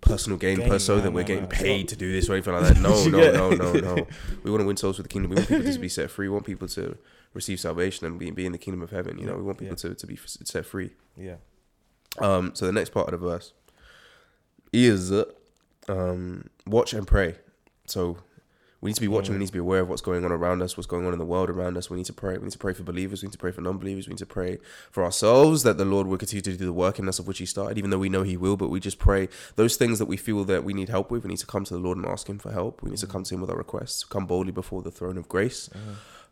personal 0.00 0.38
gain, 0.38 0.60
per 0.62 0.78
se 0.78 1.00
that 1.00 1.12
we're 1.12 1.24
getting 1.24 1.46
paid 1.46 1.88
to 1.88 1.96
do 1.96 2.12
this 2.12 2.28
or 2.28 2.34
anything 2.34 2.54
like 2.54 2.74
that. 2.74 2.80
No, 2.80 3.04
no, 3.08 3.32
no, 3.32 3.50
no, 3.50 3.72
no. 3.72 4.06
We 4.42 4.50
want 4.50 4.60
to 4.62 4.66
win 4.66 4.76
souls 4.76 4.96
for 4.96 5.02
the 5.02 5.08
kingdom. 5.08 5.30
We 5.30 5.36
want 5.36 5.48
people 5.48 5.72
to 5.72 5.78
be 5.78 5.88
set 5.88 6.10
free. 6.10 6.28
We 6.28 6.34
want 6.34 6.46
people 6.46 6.68
to 6.68 6.96
receive 7.34 7.60
salvation 7.60 8.06
and 8.06 8.18
be, 8.18 8.30
be 8.30 8.46
in 8.46 8.52
the 8.52 8.58
kingdom 8.58 8.82
of 8.82 8.90
heaven. 8.90 9.18
You 9.18 9.26
know, 9.26 9.36
we 9.36 9.42
want 9.42 9.58
people 9.58 9.76
yeah. 9.82 9.90
to, 9.90 9.94
to 9.94 10.06
be 10.06 10.16
set 10.16 10.64
free. 10.66 10.90
Yeah. 11.16 11.36
Um. 12.18 12.54
So 12.54 12.66
the 12.66 12.72
next 12.72 12.90
part 12.90 13.12
of 13.12 13.20
the 13.20 13.26
verse 13.26 13.52
is 14.72 15.12
um, 15.88 16.50
watch 16.66 16.92
and 16.92 17.06
pray. 17.06 17.36
So 17.86 18.18
we 18.80 18.90
need 18.90 18.94
to 18.94 19.00
be 19.00 19.08
watching. 19.08 19.34
We 19.34 19.40
need 19.40 19.46
to 19.46 19.52
be 19.52 19.58
aware 19.58 19.80
of 19.80 19.88
what's 19.88 20.02
going 20.02 20.24
on 20.24 20.30
around 20.30 20.62
us, 20.62 20.76
what's 20.76 20.86
going 20.86 21.04
on 21.04 21.12
in 21.12 21.18
the 21.18 21.24
world 21.24 21.50
around 21.50 21.76
us. 21.76 21.90
We 21.90 21.96
need 21.96 22.06
to 22.06 22.12
pray. 22.12 22.38
We 22.38 22.44
need 22.44 22.52
to 22.52 22.58
pray 22.58 22.72
for 22.72 22.84
believers. 22.84 23.22
We 23.22 23.26
need 23.26 23.32
to 23.32 23.38
pray 23.38 23.50
for 23.50 23.60
non-believers. 23.60 24.06
We 24.06 24.12
need 24.12 24.18
to 24.18 24.26
pray 24.26 24.58
for 24.90 25.02
ourselves 25.02 25.64
that 25.64 25.78
the 25.78 25.84
Lord 25.84 26.06
will 26.06 26.16
continue 26.16 26.42
to 26.42 26.56
do 26.56 26.64
the 26.64 26.72
work 26.72 27.00
in 27.00 27.08
us 27.08 27.18
of 27.18 27.26
which 27.26 27.38
He 27.38 27.46
started, 27.46 27.76
even 27.76 27.90
though 27.90 27.98
we 27.98 28.08
know 28.08 28.22
He 28.22 28.36
will. 28.36 28.56
But 28.56 28.70
we 28.70 28.78
just 28.78 29.00
pray 29.00 29.28
those 29.56 29.76
things 29.76 29.98
that 29.98 30.06
we 30.06 30.16
feel 30.16 30.44
that 30.44 30.62
we 30.62 30.74
need 30.74 30.90
help 30.90 31.10
with. 31.10 31.24
We 31.24 31.30
need 31.30 31.38
to 31.38 31.46
come 31.46 31.64
to 31.64 31.74
the 31.74 31.80
Lord 31.80 31.98
and 31.98 32.06
ask 32.06 32.28
Him 32.28 32.38
for 32.38 32.52
help. 32.52 32.82
We 32.82 32.90
need 32.90 33.00
to 33.00 33.08
come 33.08 33.24
to 33.24 33.34
Him 33.34 33.40
with 33.40 33.50
our 33.50 33.56
requests. 33.56 34.04
Come 34.04 34.26
boldly 34.26 34.52
before 34.52 34.82
the 34.82 34.92
throne 34.92 35.18
of 35.18 35.28
grace. 35.28 35.68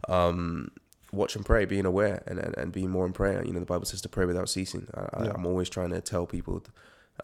Um, 0.08 0.70
watch 1.12 1.34
and 1.34 1.44
pray, 1.44 1.64
being 1.64 1.86
aware 1.86 2.22
and, 2.26 2.38
and, 2.38 2.56
and 2.56 2.72
being 2.72 2.90
more 2.90 3.06
in 3.06 3.12
prayer. 3.12 3.44
You 3.44 3.52
know, 3.54 3.60
the 3.60 3.66
Bible 3.66 3.86
says 3.86 4.02
to 4.02 4.08
pray 4.08 4.24
without 4.24 4.48
ceasing. 4.48 4.86
I, 4.94 5.24
yeah. 5.24 5.32
I'm 5.34 5.46
always 5.46 5.68
trying 5.68 5.90
to 5.90 6.00
tell 6.00 6.26
people, 6.26 6.62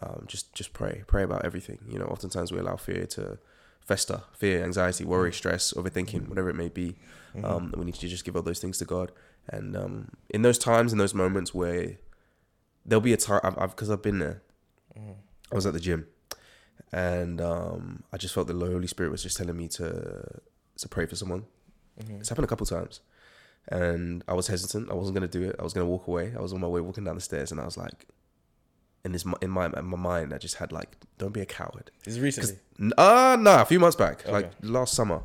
um, 0.01 0.25
just 0.27 0.53
just 0.53 0.73
pray, 0.73 1.03
pray 1.07 1.23
about 1.23 1.45
everything. 1.45 1.79
You 1.87 1.99
know, 1.99 2.05
oftentimes 2.05 2.51
we 2.51 2.59
allow 2.59 2.75
fear 2.75 3.05
to 3.05 3.37
fester 3.85 4.23
fear, 4.33 4.63
anxiety, 4.63 5.05
worry, 5.05 5.31
mm. 5.31 5.35
stress, 5.35 5.73
overthinking, 5.73 6.21
mm. 6.21 6.29
whatever 6.29 6.49
it 6.49 6.55
may 6.55 6.69
be. 6.69 6.95
Mm-hmm. 7.35 7.45
Um, 7.45 7.73
we 7.77 7.85
need 7.85 7.95
to 7.95 8.07
just 8.07 8.25
give 8.25 8.35
all 8.35 8.41
those 8.41 8.59
things 8.59 8.77
to 8.77 8.85
God. 8.85 9.11
And 9.49 9.75
um, 9.75 10.09
in 10.29 10.41
those 10.41 10.57
times, 10.57 10.91
in 10.91 10.97
those 10.97 11.13
moments 11.13 11.53
where 11.53 11.97
there'll 12.85 13.01
be 13.01 13.13
a 13.13 13.17
time, 13.17 13.41
I've 13.43 13.71
because 13.71 13.89
I've, 13.89 13.99
I've, 13.99 14.01
been 14.01 14.19
there. 14.19 14.41
Mm. 14.97 15.15
I 15.51 15.55
was 15.55 15.65
at 15.65 15.73
the 15.73 15.79
gym, 15.79 16.07
and 16.91 17.41
um, 17.41 18.03
I 18.13 18.17
just 18.17 18.33
felt 18.33 18.47
the 18.47 18.53
Holy 18.53 18.87
Spirit 18.87 19.11
was 19.11 19.23
just 19.23 19.37
telling 19.37 19.57
me 19.57 19.67
to 19.69 20.41
to 20.77 20.87
pray 20.87 21.05
for 21.05 21.15
someone. 21.15 21.45
Mm-hmm. 21.99 22.17
It's 22.17 22.29
happened 22.29 22.45
a 22.45 22.47
couple 22.47 22.65
times, 22.65 23.01
and 23.67 24.23
I 24.27 24.33
was 24.33 24.47
hesitant. 24.47 24.89
I 24.89 24.93
wasn't 24.93 25.15
gonna 25.15 25.27
do 25.27 25.43
it. 25.43 25.55
I 25.59 25.63
was 25.63 25.73
gonna 25.73 25.85
walk 25.85 26.07
away. 26.07 26.33
I 26.37 26.41
was 26.41 26.53
on 26.53 26.61
my 26.61 26.67
way 26.67 26.81
walking 26.81 27.03
down 27.03 27.15
the 27.15 27.21
stairs, 27.21 27.51
and 27.51 27.59
I 27.59 27.65
was 27.65 27.77
like, 27.77 28.07
in 29.05 29.11
this 29.11 29.25
in 29.41 29.49
my 29.49 29.65
in 29.65 29.85
my 29.85 29.97
mind, 29.97 30.33
I 30.33 30.37
just 30.37 30.55
had 30.55 30.71
like, 30.71 30.97
don't 31.17 31.33
be 31.33 31.41
a 31.41 31.45
coward. 31.45 31.91
Is 32.05 32.17
it 32.17 32.21
recently? 32.21 32.57
Uh 32.97 33.37
no, 33.39 33.61
a 33.61 33.65
few 33.65 33.79
months 33.79 33.95
back, 33.95 34.27
like 34.27 34.51
last 34.61 34.93
summer, 34.93 35.21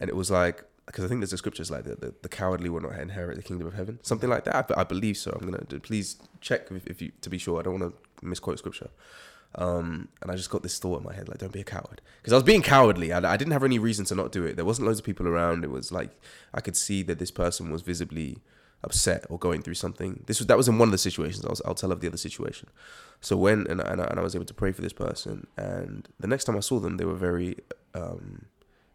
and 0.00 0.10
it 0.10 0.16
was 0.16 0.30
like 0.30 0.64
because 0.86 1.04
I 1.04 1.08
think 1.08 1.20
there's 1.20 1.32
a 1.32 1.38
scriptures 1.38 1.70
like 1.70 1.84
the, 1.84 1.94
the 1.96 2.14
the 2.22 2.28
cowardly 2.28 2.68
will 2.68 2.82
not 2.82 2.98
inherit 2.98 3.36
the 3.36 3.42
kingdom 3.42 3.66
of 3.66 3.74
heaven, 3.74 3.98
something 4.02 4.28
like 4.28 4.44
that. 4.44 4.54
I, 4.54 4.62
be- 4.62 4.74
I 4.74 4.84
believe 4.84 5.16
so. 5.16 5.30
I'm 5.40 5.50
gonna 5.50 5.64
please 5.80 6.16
check 6.40 6.70
if, 6.70 6.86
if 6.86 7.00
you 7.00 7.12
to 7.22 7.30
be 7.30 7.38
sure. 7.38 7.58
I 7.58 7.62
don't 7.62 7.80
want 7.80 7.94
to 8.20 8.26
misquote 8.26 8.58
scripture. 8.58 8.90
Um, 9.56 10.08
and 10.20 10.32
I 10.32 10.34
just 10.34 10.50
got 10.50 10.64
this 10.64 10.80
thought 10.80 10.98
in 10.98 11.04
my 11.04 11.14
head, 11.14 11.28
like, 11.28 11.38
don't 11.38 11.52
be 11.52 11.60
a 11.60 11.64
coward. 11.64 12.00
Because 12.20 12.32
I 12.32 12.36
was 12.36 12.42
being 12.42 12.60
cowardly. 12.60 13.12
I, 13.12 13.34
I 13.34 13.36
didn't 13.36 13.52
have 13.52 13.62
any 13.62 13.78
reason 13.78 14.04
to 14.06 14.14
not 14.16 14.32
do 14.32 14.44
it. 14.44 14.56
There 14.56 14.64
wasn't 14.64 14.88
loads 14.88 14.98
of 14.98 15.04
people 15.06 15.28
around. 15.28 15.62
It 15.62 15.70
was 15.70 15.92
like, 15.92 16.10
I 16.52 16.60
could 16.60 16.74
see 16.76 17.04
that 17.04 17.20
this 17.20 17.30
person 17.30 17.70
was 17.70 17.82
visibly 17.82 18.38
upset 18.84 19.24
or 19.30 19.38
going 19.38 19.62
through 19.62 19.74
something. 19.74 20.22
This 20.26 20.38
was, 20.38 20.46
that 20.46 20.56
was 20.56 20.68
in 20.68 20.78
one 20.78 20.88
of 20.88 20.92
the 20.92 20.98
situations. 20.98 21.44
I'll, 21.44 21.58
I'll 21.66 21.74
tell 21.74 21.92
of 21.92 22.00
the 22.00 22.08
other 22.08 22.16
situation. 22.16 22.68
So 23.20 23.36
when, 23.36 23.66
and, 23.70 23.80
and, 23.80 24.00
I, 24.00 24.04
and 24.04 24.20
I 24.20 24.22
was 24.22 24.34
able 24.34 24.44
to 24.44 24.54
pray 24.54 24.72
for 24.72 24.82
this 24.82 24.92
person. 24.92 25.46
And 25.56 26.08
the 26.20 26.28
next 26.28 26.44
time 26.44 26.56
I 26.56 26.60
saw 26.60 26.78
them, 26.78 26.98
they 26.98 27.04
were 27.04 27.14
very, 27.14 27.56
um, 27.94 28.46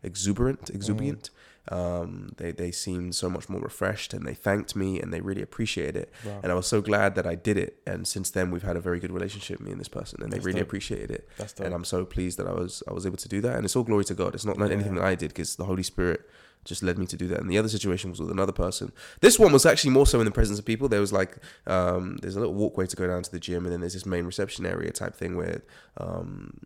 exuberant, 0.03 0.69
exuberant. 0.69 1.29
Um, 1.69 2.31
they 2.37 2.51
they 2.51 2.71
seemed 2.71 3.15
so 3.15 3.29
much 3.29 3.47
more 3.47 3.61
refreshed, 3.61 4.13
and 4.13 4.25
they 4.25 4.33
thanked 4.33 4.75
me, 4.75 4.99
and 4.99 5.13
they 5.13 5.21
really 5.21 5.41
appreciated 5.41 5.95
it. 5.95 6.13
Wow. 6.25 6.39
And 6.43 6.51
I 6.51 6.55
was 6.55 6.67
so 6.67 6.81
glad 6.81 7.15
that 7.15 7.27
I 7.27 7.35
did 7.35 7.57
it. 7.57 7.81
And 7.85 8.07
since 8.07 8.31
then, 8.31 8.51
we've 8.51 8.63
had 8.63 8.75
a 8.75 8.81
very 8.81 8.99
good 8.99 9.11
relationship, 9.11 9.59
me 9.59 9.71
and 9.71 9.79
this 9.79 9.87
person, 9.87 10.21
and 10.23 10.31
they 10.31 10.39
really 10.39 10.59
dope. 10.59 10.67
appreciated 10.67 11.11
it. 11.11 11.29
That's. 11.37 11.59
And 11.59 11.73
I'm 11.73 11.85
so 11.85 12.05
pleased 12.05 12.37
that 12.39 12.47
I 12.47 12.53
was 12.53 12.83
I 12.87 12.93
was 12.93 13.05
able 13.05 13.17
to 13.17 13.29
do 13.29 13.41
that. 13.41 13.55
And 13.55 13.65
it's 13.65 13.75
all 13.75 13.83
glory 13.83 14.05
to 14.05 14.15
God. 14.15 14.33
It's 14.33 14.45
not 14.45 14.57
like 14.57 14.71
anything 14.71 14.95
that 14.95 15.03
I 15.03 15.15
did, 15.15 15.29
because 15.29 15.55
the 15.55 15.65
Holy 15.65 15.83
Spirit 15.83 16.21
just 16.65 16.83
led 16.83 16.97
me 16.97 17.05
to 17.05 17.15
do 17.15 17.27
that. 17.27 17.39
And 17.39 17.49
the 17.49 17.57
other 17.57 17.69
situation 17.69 18.09
was 18.09 18.19
with 18.19 18.31
another 18.31 18.51
person. 18.51 18.91
This 19.21 19.39
one 19.39 19.53
was 19.53 19.65
actually 19.65 19.91
more 19.91 20.05
so 20.05 20.19
in 20.19 20.25
the 20.25 20.31
presence 20.31 20.59
of 20.59 20.65
people. 20.65 20.89
There 20.89 20.99
was 20.99 21.13
like 21.13 21.37
um, 21.67 22.17
there's 22.21 22.35
a 22.35 22.39
little 22.39 22.55
walkway 22.55 22.85
to 22.87 22.95
go 22.95 23.07
down 23.07 23.23
to 23.23 23.31
the 23.31 23.39
gym, 23.39 23.65
and 23.65 23.71
then 23.71 23.79
there's 23.79 23.93
this 23.93 24.05
main 24.05 24.25
reception 24.25 24.65
area 24.65 24.91
type 24.91 25.15
thing 25.15 25.37
where 25.37 25.61
um, 25.97 26.59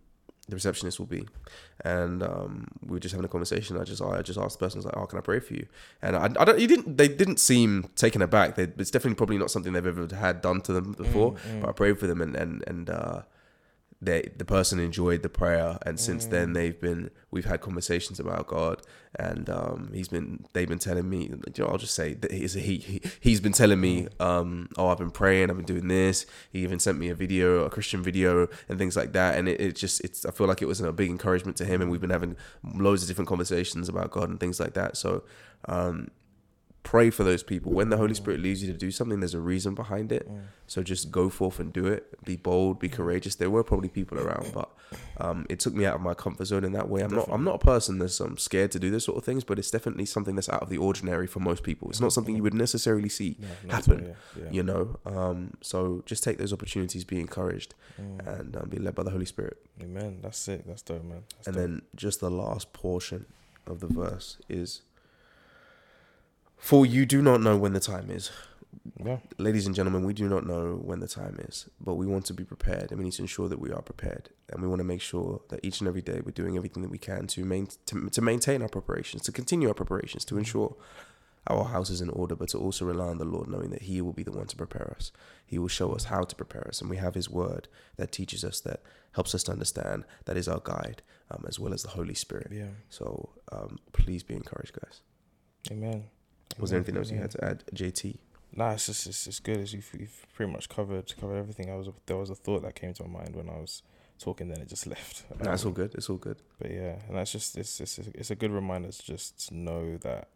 the 0.50 0.55
receptionist 0.55 1.00
will 1.00 1.05
be, 1.05 1.25
and 1.85 2.21
um, 2.21 2.67
we 2.85 2.91
were 2.95 3.00
just 3.00 3.13
having 3.13 3.25
a 3.25 3.29
conversation. 3.29 3.77
I 3.79 3.83
just 3.83 4.01
I 4.01 4.21
just 4.21 4.38
asked 4.38 4.59
the 4.59 4.65
person, 4.65 4.77
I 4.77 4.79
was 4.79 4.85
like, 4.85 4.97
"Oh, 4.97 5.05
can 5.05 5.17
I 5.17 5.21
pray 5.21 5.39
for 5.39 5.53
you?" 5.53 5.65
And 6.01 6.15
I, 6.15 6.25
I 6.38 6.45
don't. 6.45 6.59
You 6.59 6.67
didn't. 6.67 6.97
They 6.97 7.07
didn't 7.07 7.39
seem 7.39 7.89
taken 7.95 8.21
aback. 8.21 8.55
They, 8.55 8.63
it's 8.77 8.91
definitely 8.91 9.15
probably 9.15 9.38
not 9.38 9.51
something 9.51 9.71
they've 9.73 9.85
ever 9.85 10.13
had 10.13 10.41
done 10.41 10.59
to 10.62 10.73
them 10.73 10.91
before. 10.93 11.35
But 11.62 11.69
I 11.69 11.71
prayed 11.71 11.97
for 11.97 12.07
them, 12.07 12.21
and 12.21 12.35
and 12.35 12.63
and 12.67 12.89
uh, 12.89 13.21
they 14.05 14.29
the 14.38 14.45
person 14.45 14.79
enjoyed 14.79 15.22
the 15.22 15.29
prayer, 15.29 15.77
and 15.86 16.00
since 16.00 16.25
then 16.25 16.53
they've 16.53 16.79
been 16.79 17.10
we've 17.31 17.45
had 17.45 17.62
conversations 17.62 18.19
about 18.19 18.48
God, 18.48 18.81
and 19.15 19.50
um, 19.50 19.91
he's 19.93 20.07
been 20.07 20.45
they've 20.53 20.67
been 20.67 20.79
telling 20.79 21.10
me. 21.10 21.24
You 21.24 21.63
know, 21.63 21.65
I'll 21.65 21.77
just 21.77 21.95
say 21.95 22.13
that 22.15 22.31
he's 22.31 22.53
he, 22.53 22.77
he 22.77 23.01
he's 23.19 23.39
been 23.39 23.51
telling 23.51 23.79
me, 23.79 24.07
um, 24.19 24.69
oh, 24.77 24.88
I've 24.88 24.98
been 24.98 25.12
praying, 25.12 25.50
I've 25.50 25.57
been 25.57 25.65
doing 25.65 25.88
this. 25.88 26.25
He 26.51 26.60
even 26.60 26.79
sent 26.79 26.98
me 26.98 27.10
a 27.10 27.15
video, 27.15 27.63
a 27.63 27.69
Christian 27.69 28.03
video, 28.03 28.48
and 28.69 28.77
things 28.77 28.95
like 28.95 29.13
that, 29.13 29.38
and 29.38 29.48
it, 29.48 29.60
it 29.60 29.75
just 29.75 30.01
it's 30.01 30.25
I 30.25 30.31
feel 30.31 30.48
like 30.48 30.62
it 30.62 30.67
was 30.67 30.81
a 30.81 30.91
big 30.91 31.10
encouragement 31.10 31.57
to 31.57 31.65
him, 31.65 31.81
and 31.81 31.89
we've 31.89 32.01
been 32.01 32.10
having 32.10 32.36
loads 32.75 33.03
of 33.03 33.07
different 33.07 33.27
conversations 33.27 33.89
about 33.89 34.12
God 34.12 34.29
and 34.29 34.39
things 34.39 34.60
like 34.60 34.74
that. 34.74 34.98
So. 34.98 35.24
Um, 35.65 36.10
pray 36.83 37.09
for 37.09 37.23
those 37.23 37.43
people 37.43 37.71
when 37.71 37.87
the 37.89 37.95
holy 37.97 38.13
spirit 38.13 38.41
leads 38.41 38.61
you 38.61 38.71
to 38.71 38.77
do 38.77 38.91
something 38.91 39.21
there's 39.21 39.33
a 39.33 39.39
reason 39.39 39.73
behind 39.73 40.11
it 40.11 40.29
so 40.67 40.83
just 40.83 41.11
go 41.11 41.29
forth 41.29 41.57
and 41.59 41.71
do 41.71 41.87
it 41.87 42.03
be 42.25 42.35
bold 42.35 42.77
be 42.77 42.89
courageous 42.89 43.35
there 43.35 43.49
were 43.49 43.63
probably 43.63 43.87
people 43.87 44.19
around 44.19 44.51
but 44.53 44.69
um, 45.19 45.45
it 45.49 45.59
took 45.59 45.73
me 45.73 45.85
out 45.85 45.95
of 45.95 46.01
my 46.01 46.13
comfort 46.13 46.43
zone 46.45 46.63
in 46.65 46.73
that 46.73 46.89
way 46.89 47.01
i'm 47.01 47.13
not 47.15 47.27
i'm 47.31 47.43
not 47.45 47.55
a 47.55 47.59
person 47.59 47.99
that's 47.99 48.19
um, 48.19 48.37
scared 48.37 48.69
to 48.69 48.79
do 48.79 48.91
this 48.91 49.05
sort 49.05 49.17
of 49.17 49.23
things 49.23 49.43
but 49.45 49.57
it's 49.57 49.71
definitely 49.71 50.05
something 50.05 50.35
that's 50.35 50.49
out 50.49 50.61
of 50.61 50.69
the 50.69 50.77
ordinary 50.77 51.25
for 51.25 51.39
most 51.39 51.63
people 51.63 51.89
it's 51.89 52.01
not 52.01 52.11
something 52.11 52.35
you 52.35 52.43
would 52.43 52.53
necessarily 52.53 53.09
see 53.09 53.37
No, 53.39 53.73
happen 53.73 54.05
yeah, 54.35 54.43
yeah. 54.43 54.51
you 54.51 54.63
know 54.63 54.97
um, 55.05 55.53
so 55.61 56.03
just 56.05 56.21
take 56.23 56.37
those 56.37 56.51
opportunities 56.53 57.03
be 57.05 57.19
encouraged 57.19 57.75
Mm. 58.01 58.27
and 58.39 58.55
um, 58.57 58.69
be 58.69 58.79
led 58.79 58.95
by 58.95 59.03
the 59.03 59.11
holy 59.11 59.25
spirit 59.25 59.57
Amen. 59.79 60.17
That's 60.21 60.47
it. 60.47 60.65
That's 60.67 60.81
dope, 60.81 61.03
man. 61.03 61.23
That's 61.35 61.47
and 61.47 61.55
dope. 61.55 61.61
then 61.63 61.81
just 61.95 62.19
the 62.21 62.31
last 62.31 62.73
portion 62.73 63.27
of 63.67 63.81
the 63.81 63.87
verse 63.87 64.37
is 64.49 64.81
For 66.63 66.86
you 66.86 67.05
do 67.05 67.22
not 67.22 67.41
know 67.41 67.58
when 67.58 67.74
the 67.74 67.82
time 67.82 68.10
is. 68.10 68.32
yeah, 69.03 69.17
Ladies 69.38 69.65
and 69.65 69.75
gentlemen, 69.75 70.05
we 70.05 70.13
do 70.13 70.29
not 70.29 70.48
know 70.48 70.79
when 70.82 71.01
the 71.01 71.10
time 71.10 71.36
is, 71.50 71.70
but 71.82 71.96
we 71.96 72.05
want 72.05 72.25
to 72.27 72.34
be 72.34 72.46
prepared 72.46 72.89
and 72.89 73.00
we 73.00 73.03
need 73.03 73.12
to 73.13 73.22
ensure 73.22 73.50
that 73.50 73.60
we 73.60 73.70
are 73.74 73.82
prepared. 73.82 74.29
And 74.50 74.62
we 74.62 74.70
want 74.70 74.79
to 74.79 74.86
make 74.86 75.01
sure 75.01 75.41
that 75.50 75.60
each 75.62 75.82
and 75.82 75.89
every 75.89 76.01
day 76.01 76.22
we're 76.24 76.32
doing 76.32 76.55
everything 76.55 76.82
that 76.84 76.89
we 76.89 76.98
can 76.98 77.27
to, 77.27 77.43
main, 77.43 77.67
to, 77.88 78.10
to 78.10 78.22
maintain 78.22 78.62
our 78.62 78.70
preparations, 78.70 79.24
to 79.24 79.34
continue 79.34 79.67
our 79.67 79.74
preparations, 79.74 80.24
to 80.24 80.38
ensure 80.38 80.77
our 81.48 81.65
house 81.65 81.89
is 81.89 82.00
in 82.00 82.10
order, 82.10 82.34
but 82.34 82.48
to 82.50 82.58
also 82.58 82.86
rely 82.86 83.08
on 83.08 83.17
the 83.17 83.25
Lord, 83.25 83.50
knowing 83.50 83.72
that 83.72 83.82
He 83.82 84.00
will 84.00 84.13
be 84.13 84.24
the 84.24 84.32
one 84.32 84.48
to 84.48 84.55
prepare 84.55 84.93
us. 84.96 85.12
He 85.46 85.60
will 85.60 85.67
show 85.67 85.91
us 85.91 86.05
how 86.05 86.22
to 86.24 86.34
prepare 86.34 86.65
us. 86.70 86.79
And 86.79 86.89
we 86.89 86.96
have 86.96 87.14
His 87.14 87.29
word 87.29 87.68
that 87.98 88.14
teaches 88.14 88.46
us, 88.46 88.61
that 88.61 88.79
helps 89.11 89.35
us 89.35 89.44
to 89.44 89.51
understand, 89.51 90.05
that 90.24 90.37
is 90.37 90.48
our 90.48 90.61
guide, 90.64 91.01
um, 91.29 91.44
as 91.46 91.59
well 91.59 91.74
as 91.74 91.83
the 91.83 91.90
Holy 91.90 92.14
Spirit. 92.14 92.51
yeah. 92.53 92.68
So 92.90 93.31
um, 93.51 93.79
please 93.92 94.24
be 94.24 94.33
encouraged, 94.33 94.79
guys. 94.79 95.01
Amen. 95.70 96.05
Was 96.59 96.70
there 96.72 96.77
anything 96.77 96.98
else 96.98 97.09
you 97.11 97.18
had 97.18 97.31
to 97.31 97.44
add, 97.44 97.63
JT? 97.74 98.18
Nah, 98.55 98.72
it's 98.74 98.85
just 98.85 99.07
it's, 99.07 99.25
it's 99.27 99.39
good 99.39 99.57
as 99.57 99.74
you've, 99.74 99.89
you've 100.00 100.25
pretty 100.35 100.51
much 100.51 100.70
covered 100.70 101.11
covered 101.20 101.37
everything. 101.37 101.72
I 101.72 101.75
was 101.75 101.89
there 102.05 102.18
was 102.18 102.29
a 102.29 102.35
thought 102.35 102.61
that 102.63 102.75
came 102.75 102.94
to 102.94 103.03
my 103.03 103.22
mind 103.22 103.35
when 103.35 103.50
I 103.50 103.53
was 103.59 103.81
talking, 104.20 104.48
then 104.50 104.61
it 104.61 104.70
just 104.70 104.85
left. 104.96 105.24
No, 105.44 105.51
it's 105.53 105.63
Um, 105.63 105.70
all 105.70 105.74
good. 105.74 105.96
It's 105.96 106.09
all 106.09 106.18
good. 106.18 106.37
But 106.59 106.72
yeah, 106.72 106.96
and 107.07 107.18
that's 107.18 107.31
just 107.31 107.57
it's 107.57 107.79
it's 107.81 107.98
it's 107.98 108.29
a 108.31 108.35
good 108.35 108.51
reminder 108.51 108.92
to 108.92 109.03
just 109.03 109.51
know 109.51 109.98
that, 109.98 110.27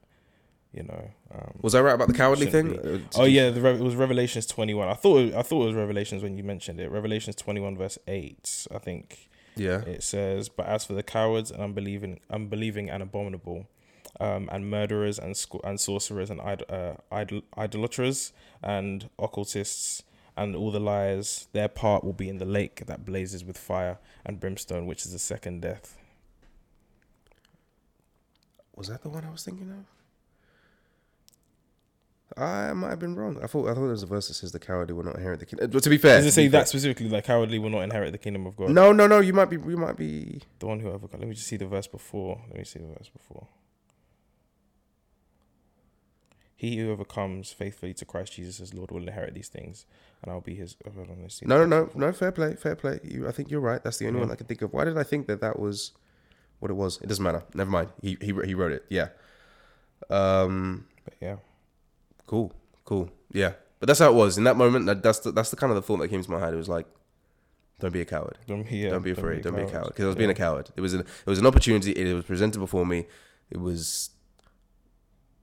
you 0.73 0.81
know. 0.83 1.11
Um, 1.31 1.59
Was 1.61 1.75
I 1.75 1.81
right 1.81 1.93
about 1.93 2.07
the 2.07 2.15
cowardly 2.15 2.47
thing? 2.47 2.79
Uh, 2.79 2.99
oh 3.15 3.25
yeah, 3.25 3.51
the, 3.51 3.63
it 3.75 3.79
was 3.79 3.95
Revelations 3.95 4.47
twenty 4.47 4.73
one. 4.73 4.87
I 4.87 4.95
thought 4.95 5.17
it, 5.19 5.35
I 5.35 5.43
thought 5.43 5.61
it 5.61 5.65
was 5.67 5.75
Revelations 5.75 6.23
when 6.23 6.37
you 6.37 6.43
mentioned 6.43 6.79
it. 6.79 6.89
Revelations 6.89 7.35
twenty 7.35 7.59
one 7.61 7.77
verse 7.77 7.99
eight. 8.07 8.65
I 8.73 8.79
think 8.79 9.29
Yeah. 9.55 9.81
it 9.81 10.01
says, 10.01 10.49
"But 10.49 10.65
as 10.65 10.83
for 10.85 10.93
the 10.93 11.03
cowards 11.03 11.51
and 11.51 11.61
unbelieving, 11.61 12.19
unbelieving 12.31 12.89
and 12.89 13.03
abominable, 13.03 13.67
um, 14.19 14.49
and 14.51 14.69
murderers 14.69 15.17
and 15.19 15.35
sc- 15.37 15.63
and 15.63 15.79
sorcerers 15.79 16.29
and 16.29 16.39
id- 16.41 16.69
uh, 16.69 16.95
idol- 17.11 17.43
idolaters 17.57 18.33
and 18.63 19.09
occultists." 19.19 20.03
And 20.39 20.55
all 20.55 20.69
the 20.69 20.79
liars, 20.79 21.47
their 21.51 21.67
part 21.67 22.03
will 22.03 22.13
be 22.13 22.29
in 22.29 22.37
the 22.37 22.45
lake 22.45 22.85
that 22.85 23.03
blazes 23.03 23.43
with 23.43 23.57
fire 23.57 23.97
and 24.23 24.39
brimstone, 24.39 24.85
which 24.85 25.03
is 25.03 25.11
the 25.11 25.17
second 25.17 25.61
death. 25.63 25.97
Was 28.75 28.87
that 28.89 29.01
the 29.01 29.09
one 29.09 29.25
I 29.25 29.31
was 29.31 29.43
thinking 29.43 29.71
of? 29.71 29.85
I 32.39 32.71
might 32.73 32.89
have 32.89 32.99
been 32.99 33.15
wrong. 33.15 33.39
I 33.41 33.47
thought 33.47 33.65
I 33.67 33.73
thought 33.73 33.81
there 33.81 33.89
was 33.89 34.03
a 34.03 34.07
verse 34.07 34.27
that 34.27 34.35
says 34.35 34.51
the 34.51 34.59
cowardly 34.59 34.93
will 34.93 35.05
not 35.05 35.15
inherit 35.15 35.39
the 35.39 35.45
kingdom. 35.47 35.71
But 35.71 35.81
to 35.83 35.89
be 35.89 35.97
fair, 35.97 36.17
Does 36.17 36.27
it 36.27 36.31
say 36.33 36.45
be 36.45 36.51
fair- 36.51 36.61
that 36.61 36.67
specifically? 36.67 37.09
Like 37.09 37.23
cowardly 37.23 37.57
will 37.57 37.71
not 37.71 37.81
inherit 37.81 38.11
the 38.11 38.17
kingdom 38.19 38.45
of 38.45 38.55
God. 38.55 38.69
No, 38.69 38.91
no, 38.91 39.07
no. 39.07 39.19
You 39.21 39.33
might 39.33 39.49
be. 39.49 39.55
You 39.55 39.77
might 39.77 39.97
be. 39.97 40.41
The 40.59 40.67
one 40.67 40.79
who 40.79 40.89
overcomes. 40.89 41.21
Let 41.21 41.29
me 41.29 41.33
just 41.35 41.47
see 41.47 41.57
the 41.57 41.65
verse 41.65 41.87
before. 41.87 42.41
Let 42.49 42.59
me 42.59 42.63
see 42.63 42.77
the 42.79 42.87
verse 42.89 43.09
before. 43.09 43.47
He 46.59 46.77
who 46.77 46.91
overcomes 46.91 47.51
faithfully 47.53 47.93
to 47.93 48.03
Christ 48.03 48.33
Jesus 48.33 48.59
as 48.59 48.73
Lord 48.73 48.89
will 48.91 49.01
inherit 49.07 49.35
these 49.35 49.47
things, 49.47 49.85
and 50.23 50.31
I'll 50.31 50.41
be 50.41 50.55
his. 50.55 50.75
oh, 50.87 50.91
hold 50.95 51.09
on, 51.11 51.17
let's 51.21 51.35
see 51.35 51.45
No, 51.45 51.63
no, 51.63 51.65
no, 51.65 51.89
no. 51.93 52.11
Fair 52.11 52.31
play, 52.31 52.55
fair 52.55 52.75
play. 52.75 52.99
You, 53.03 53.27
I 53.27 53.31
think 53.31 53.51
you're 53.51 53.59
right. 53.61 53.83
That's 53.83 53.97
the 53.97 54.07
only 54.07 54.19
Yeah. 54.19 54.25
one 54.25 54.31
I 54.33 54.35
can 54.35 54.47
think 54.47 54.63
of. 54.63 54.73
Why 54.73 54.83
did 54.83 54.97
I 54.97 55.03
think 55.03 55.27
that 55.27 55.39
that 55.41 55.59
was 55.59 55.91
what 56.59 56.71
it 56.71 56.73
was? 56.73 56.99
It 57.01 57.07
doesn't 57.07 57.23
matter. 57.23 57.43
Never 57.53 57.69
mind. 57.69 57.89
He 58.01 58.17
he 58.19 58.33
he 58.43 58.53
wrote 58.55 58.71
it. 58.71 58.85
Yeah. 58.89 59.09
Um. 60.09 60.85
But 61.05 61.13
yeah, 61.21 61.35
Cool. 62.25 62.51
Cool. 62.85 63.09
Yeah. 63.31 63.53
But 63.79 63.87
that's 63.87 63.99
how 63.99 64.09
it 64.11 64.15
was 64.15 64.37
in 64.37 64.43
that 64.45 64.57
moment. 64.57 64.87
That, 64.87 65.03
that's 65.03 65.19
the, 65.19 65.31
that's 65.31 65.51
the 65.51 65.55
kind 65.55 65.71
of 65.71 65.75
the 65.75 65.81
thought 65.83 65.97
that 65.97 66.07
came 66.09 66.21
to 66.23 66.31
my 66.31 66.39
head. 66.39 66.53
It 66.53 66.57
was 66.57 66.67
like, 66.69 66.87
don't 67.79 67.93
be 67.93 68.01
a 68.01 68.05
coward. 68.05 68.39
don't, 68.47 68.69
yeah, 68.71 68.89
don't 68.89 69.03
be 69.03 69.11
afraid. 69.11 69.43
Don't 69.43 69.55
be 69.55 69.61
a 69.61 69.69
coward. 69.69 69.89
Because 69.89 70.05
I 70.05 70.07
was 70.07 70.15
Yeah. 70.15 70.19
being 70.19 70.29
a 70.31 70.35
coward. 70.35 70.71
It 70.75 70.81
was 70.81 70.93
an 70.95 71.01
it 71.01 71.29
was 71.29 71.37
an 71.39 71.45
opportunity. 71.45 71.91
It 71.91 72.13
was 72.15 72.25
presented 72.25 72.57
before 72.59 72.85
me. 72.85 73.05
It 73.51 73.57
was 73.59 74.09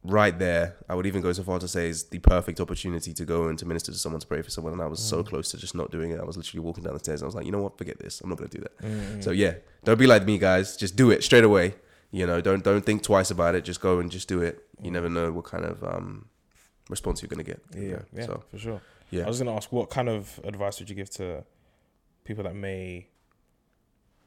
right 0.04 0.38
there. 0.38 0.76
I 0.88 0.94
would 0.94 1.06
even 1.06 1.22
go 1.22 1.32
so 1.32 1.42
far 1.42 1.58
to 1.58 1.66
say 1.66 1.88
is 1.88 2.04
the 2.04 2.18
perfect 2.18 2.60
opportunity 2.60 3.14
to 3.14 3.24
go 3.24 3.48
and 3.48 3.58
to 3.58 3.64
minister 3.66 3.90
to 3.90 3.98
someone 3.98 4.20
to 4.20 4.26
pray 4.26 4.42
for 4.42 4.50
someone. 4.50 4.72
And 4.74 4.82
I 4.82 4.86
was 4.86 5.00
so 5.00 5.22
Mm. 5.22 5.26
close 5.26 5.50
to 5.52 5.56
just 5.56 5.74
not 5.74 5.90
doing 5.90 6.10
it. 6.10 6.20
I 6.20 6.24
was 6.24 6.36
literally 6.36 6.60
walking 6.60 6.84
down 6.84 6.92
the 6.92 6.98
stairs. 6.98 7.22
And 7.22 7.26
I 7.26 7.28
was 7.28 7.34
like, 7.34 7.46
you 7.46 7.52
know 7.52 7.62
what? 7.62 7.78
Forget 7.78 7.98
this. 7.98 8.20
I'm 8.20 8.28
not 8.28 8.36
going 8.38 8.50
to 8.50 8.56
do 8.58 8.62
that. 8.62 8.78
Mm, 8.82 9.24
So 9.24 9.30
yeah, 9.30 9.54
don't 9.84 9.98
be 9.98 10.06
like 10.06 10.24
me, 10.26 10.36
guys. 10.38 10.76
Just 10.76 10.94
do 10.96 11.10
it 11.10 11.24
straight 11.24 11.44
away. 11.44 11.74
You 12.10 12.26
know, 12.26 12.40
don't 12.40 12.62
don't 12.62 12.84
think 12.84 13.02
twice 13.02 13.30
about 13.30 13.54
it. 13.54 13.64
Just 13.64 13.80
go 13.80 13.98
and 13.98 14.10
just 14.10 14.28
do 14.28 14.42
it. 14.42 14.62
You 14.82 14.90
never 14.90 15.08
know 15.08 15.32
what 15.32 15.46
kind 15.46 15.64
of 15.64 15.82
um, 15.82 16.26
response 16.90 17.22
you're 17.22 17.28
going 17.34 17.44
to 17.44 17.50
get. 17.52 17.60
Mm. 17.72 17.90
yeah, 17.90 17.98
yeah, 18.12 18.26
So 18.26 18.42
for 18.50 18.58
sure. 18.58 18.80
yeah. 19.10 19.24
I 19.24 19.26
was 19.28 19.38
gonna 19.38 19.56
ask, 19.56 19.72
what 19.72 19.88
kind 19.90 20.08
of 20.08 20.38
advice 20.44 20.78
would 20.78 20.88
you 20.90 20.94
give 20.96 21.10
to 21.10 21.44
people 22.24 22.44
that 22.44 22.54
may 22.54 23.08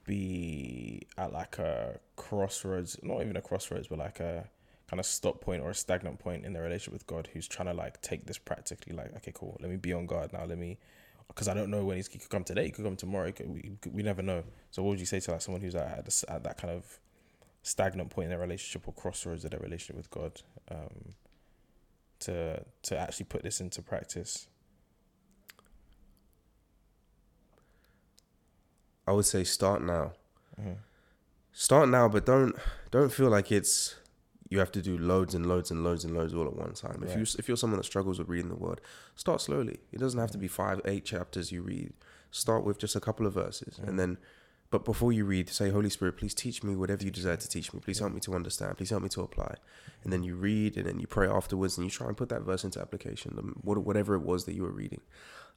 be 0.06 1.08
at 1.18 1.32
like 1.34 1.60
a 1.60 2.00
crossroads, 2.16 2.98
not 3.04 3.22
even 3.22 3.36
a 3.38 3.42
crossroads, 3.42 3.88
but 3.88 4.00
like 4.00 4.20
a 4.20 4.50
kind 4.90 5.00
of 5.00 5.06
stop 5.06 5.42
point 5.42 5.62
or 5.62 5.70
a 5.70 5.76
stagnant 5.76 6.20
point 6.20 6.46
in 6.46 6.54
their 6.54 6.64
relationship 6.64 6.94
with 6.94 7.08
God, 7.08 7.30
who's 7.34 7.48
trying 7.48 7.68
to 7.68 7.74
like 7.74 8.02
take 8.02 8.26
this 8.26 8.38
practically, 8.38 8.96
like, 8.96 9.16
okay, 9.18 9.32
cool, 9.34 9.58
let 9.60 9.70
me 9.70 9.76
be 9.78 9.94
on 9.94 10.06
guard 10.06 10.32
now, 10.34 10.46
let 10.46 10.58
me, 10.58 10.78
because 11.28 11.48
I 11.48 11.54
don't 11.54 11.70
know 11.70 11.84
when 11.84 11.98
he's, 11.98 12.08
he 12.08 12.20
could 12.20 12.30
come 12.30 12.44
today, 12.44 12.66
he 12.66 12.72
could 12.72 12.86
come 12.86 12.96
tomorrow, 12.96 13.32
could, 13.32 13.50
we, 13.50 13.72
we 13.92 14.02
never 14.02 14.22
know. 14.22 14.44
So 14.72 14.82
what 14.82 14.92
would 14.92 15.00
you 15.00 15.06
say 15.06 15.20
to 15.20 15.32
like 15.32 15.42
someone 15.42 15.62
who's 15.62 15.76
at, 15.76 16.00
at, 16.00 16.06
this, 16.06 16.24
at 16.30 16.44
that 16.44 16.58
kind 16.58 16.74
of 16.74 17.00
stagnant 17.64 18.10
point 18.10 18.26
in 18.26 18.30
their 18.30 18.40
relationship 18.40 18.88
or 18.88 18.94
crossroads 18.94 19.44
of 19.44 19.52
their 19.52 19.60
relationship 19.60 19.98
with 19.98 20.10
God, 20.10 20.42
um, 20.72 21.16
to 22.20 22.64
to 22.82 22.98
actually 22.98 23.26
put 23.26 23.44
this 23.44 23.62
into 23.62 23.82
practice? 23.82 24.48
I 29.06 29.12
would 29.12 29.26
say 29.26 29.44
start 29.44 29.84
now. 29.84 30.14
Mhm. 30.60 30.78
Start 31.52 31.90
now, 31.90 32.08
but 32.08 32.26
don't 32.26 32.56
don't 32.90 33.12
feel 33.12 33.30
like 33.30 33.52
it's 33.52 33.96
you 34.50 34.60
have 34.60 34.72
to 34.72 34.82
do 34.82 34.98
loads 34.98 35.34
and 35.36 35.46
loads 35.46 35.72
and 35.72 35.84
loads 35.84 36.06
and 36.06 36.16
loads 36.16 36.34
all 36.34 36.48
at 36.48 36.56
one 36.56 36.74
time. 36.74 37.02
If 37.04 37.10
Yeah. 37.10 37.18
you 37.20 37.26
if 37.38 37.48
you're 37.48 37.58
someone 37.58 37.78
that 37.80 37.84
struggles 37.86 38.20
with 38.20 38.30
reading 38.30 38.50
the 38.50 38.56
word, 38.56 38.82
start 39.16 39.42
slowly. 39.42 39.80
It 39.92 40.00
doesn't 40.00 40.20
have 40.20 40.32
to 40.32 40.38
be 40.38 40.48
five, 40.48 40.82
eight 40.86 41.06
chapters 41.06 41.52
you 41.52 41.62
read. 41.62 41.94
Start 42.32 42.64
with 42.64 42.78
just 42.78 42.96
a 42.96 43.00
couple 43.00 43.26
of 43.26 43.34
verses, 43.34 43.80
and 43.80 44.00
then. 44.00 44.18
But 44.70 44.84
before 44.84 45.14
you 45.14 45.24
read, 45.24 45.48
say, 45.48 45.70
Holy 45.70 45.90
Spirit, 45.90 46.18
please 46.18 46.34
teach 46.34 46.62
me 46.62 46.76
whatever 46.76 47.02
you 47.06 47.10
desire 47.10 47.38
to 47.38 47.48
teach 47.48 47.72
me. 47.74 47.80
Please 47.80 48.00
help 48.00 48.12
me 48.12 48.20
to 48.20 48.36
understand. 48.36 48.76
Please 48.76 48.90
help 48.90 49.02
me 49.02 49.08
to 49.08 49.22
apply. 49.22 49.56
And 50.04 50.12
then 50.12 50.24
you 50.24 50.36
read, 50.36 50.76
and 50.76 50.86
then 50.86 51.00
you 51.00 51.08
pray 51.08 51.26
afterwards, 51.26 51.78
and 51.78 51.86
you 51.86 51.90
try 51.90 52.08
and 52.10 52.18
put 52.18 52.28
that 52.28 52.42
verse 52.42 52.66
into 52.66 52.82
application, 52.82 53.32
whatever 53.64 54.14
it 54.16 54.24
was 54.24 54.44
that 54.44 54.56
you 54.56 54.64
were 54.64 54.72
reading 54.72 55.00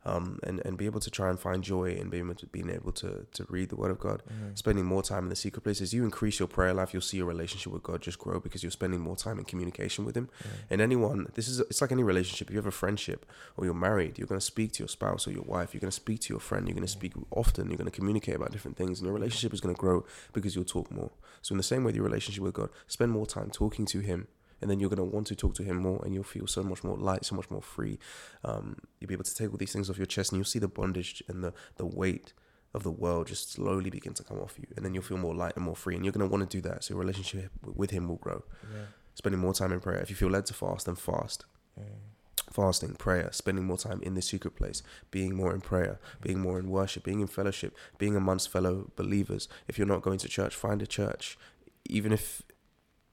um, 0.05 0.39
and 0.43 0.61
and 0.65 0.79
be 0.79 0.87
able 0.87 1.01
to 1.01 1.11
try 1.11 1.29
and 1.29 1.39
find 1.39 1.63
joy 1.63 1.91
in 1.91 2.09
being 2.09 2.25
able 2.25 2.35
to 2.35 2.47
being 2.47 2.71
able 2.71 2.93
to 2.93 3.27
to 3.33 3.47
read 3.49 3.69
the 3.69 3.77
Word 3.77 3.91
of 3.91 3.99
God, 3.99 4.23
mm-hmm. 4.31 4.55
spending 4.55 4.85
more 4.85 5.03
time 5.03 5.25
in 5.25 5.29
the 5.29 5.37
secret 5.37 5.63
places. 5.63 5.93
You 5.93 6.05
increase 6.05 6.39
your 6.39 6.49
prayer 6.49 6.73
life, 6.73 6.93
you'll 6.93 7.03
see 7.03 7.19
your 7.19 7.27
relationship 7.27 7.73
with 7.73 7.83
God 7.83 8.01
just 8.01 8.19
grow 8.19 8.41
because 8.41 8.63
you're 8.63 8.71
spending 8.71 9.01
more 9.01 9.17
time 9.17 9.39
in 9.39 9.45
communication 9.45 10.05
with 10.05 10.17
Him. 10.17 10.29
Mm-hmm. 10.39 10.57
And 10.71 10.81
anyone, 10.81 11.27
this 11.35 11.49
is 11.49 11.61
it's 11.61 11.81
like 11.81 11.93
any 11.93 12.03
relationship. 12.03 12.49
If 12.49 12.55
you 12.55 12.59
have 12.59 12.67
a 12.67 12.71
friendship 12.71 13.27
or 13.57 13.65
you're 13.65 13.75
married, 13.75 14.19
you're 14.19 14.27
going 14.29 14.41
to 14.41 14.45
speak 14.45 14.73
to 14.73 14.79
your 14.81 14.89
spouse 14.89 15.27
or 15.27 15.33
your 15.33 15.45
wife. 15.45 15.75
You're 15.75 15.81
going 15.81 15.91
to 15.91 15.97
speak 15.97 16.21
to 16.21 16.33
your 16.33 16.41
friend. 16.41 16.67
You're 16.67 16.75
going 16.75 16.87
to 16.87 16.93
mm-hmm. 16.93 16.99
speak 16.99 17.13
often. 17.31 17.69
You're 17.69 17.79
going 17.79 17.91
to 17.91 17.97
communicate 17.97 18.37
about 18.37 18.53
different 18.53 18.77
things, 18.77 19.01
and 19.01 19.07
your 19.07 19.15
relationship 19.15 19.53
is 19.53 19.61
going 19.61 19.75
to 19.75 19.81
grow 19.81 20.05
because 20.33 20.55
you'll 20.55 20.65
talk 20.65 20.91
more. 20.91 21.11
So 21.43 21.53
in 21.53 21.57
the 21.59 21.63
same 21.63 21.85
way, 21.85 21.93
your 21.93 22.05
relationship 22.05 22.43
with 22.43 22.55
God, 22.55 22.71
spend 22.87 23.13
more 23.13 23.27
time 23.27 23.51
talking 23.51 23.87
to 23.87 24.01
Him 24.01 24.29
and 24.61 24.71
then 24.71 24.81
you're 24.81 24.91
going 24.91 24.99
to 24.99 25.05
want 25.05 25.27
to 25.29 25.35
talk 25.35 25.55
to 25.55 25.63
him 25.63 25.77
more 25.77 26.03
and 26.05 26.15
you'll 26.15 26.23
feel 26.23 26.47
so 26.47 26.63
much 26.63 26.85
more 26.85 26.97
light 26.97 27.25
so 27.25 27.35
much 27.35 27.51
more 27.51 27.63
free. 27.63 27.99
Um, 28.45 28.77
you'll 28.99 29.09
be 29.09 29.15
able 29.15 29.25
to 29.25 29.35
take 29.35 29.51
all 29.51 29.57
these 29.57 29.73
things 29.73 29.89
off 29.91 29.97
your 29.97 30.07
chest 30.07 30.33
and 30.33 30.39
you'll 30.39 30.45
see 30.45 30.59
the 30.59 30.69
bondage 30.69 31.23
and 31.29 31.43
the, 31.43 31.53
the 31.77 31.87
weight 31.87 32.33
of 32.73 32.83
the 32.83 32.91
world 32.91 33.27
just 33.27 33.53
slowly 33.53 33.91
begin 33.91 34.15
to 34.15 34.23
come 34.23 34.39
off 34.39 34.59
you. 34.59 34.67
And 34.77 34.85
then 34.85 34.95
you'll 34.95 35.03
feel 35.03 35.19
more 35.19 35.35
light 35.35 35.57
and 35.57 35.65
more 35.65 35.75
free 35.77 35.97
and 35.97 36.05
you're 36.05 36.13
going 36.13 36.29
to 36.29 36.31
want 36.31 36.49
to 36.49 36.57
do 36.57 36.63
that. 36.69 36.85
So 36.85 36.95
your 36.95 37.01
relationship 37.01 37.51
with 37.65 37.91
him 37.91 38.09
will 38.09 38.17
grow. 38.17 38.45
Yeah. 38.63 38.83
spending 39.15 39.41
more 39.41 39.55
time 39.55 39.73
in 39.73 39.81
prayer. 39.81 40.01
If 40.01 40.11
you 40.11 40.17
feel 40.17 40.29
led 40.31 40.47
to 40.47 40.55
fast 40.55 40.87
then 40.87 40.95
fast. 40.97 41.45
Fasting 42.53 42.95
prayer 42.97 43.29
spending 43.33 43.65
more 43.65 43.79
time 43.79 44.01
in 44.03 44.15
the 44.15 44.23
secret 44.23 44.57
place 44.57 44.83
being 45.13 45.37
more 45.37 45.55
in 45.55 45.61
prayer 45.61 46.01
being 46.21 46.41
more 46.41 46.59
in 46.59 46.69
worship 46.69 47.05
being 47.05 47.21
in 47.21 47.29
fellowship 47.29 47.77
being 47.97 48.17
amongst 48.17 48.51
fellow 48.51 48.91
believers. 48.97 49.49
If 49.69 49.79
you're 49.79 49.87
not 49.87 50.03
going 50.03 50.19
to 50.19 50.29
church 50.29 50.55
find 50.57 50.83
a 50.83 50.87
church. 50.87 51.39
Even 51.89 52.13
if 52.13 52.43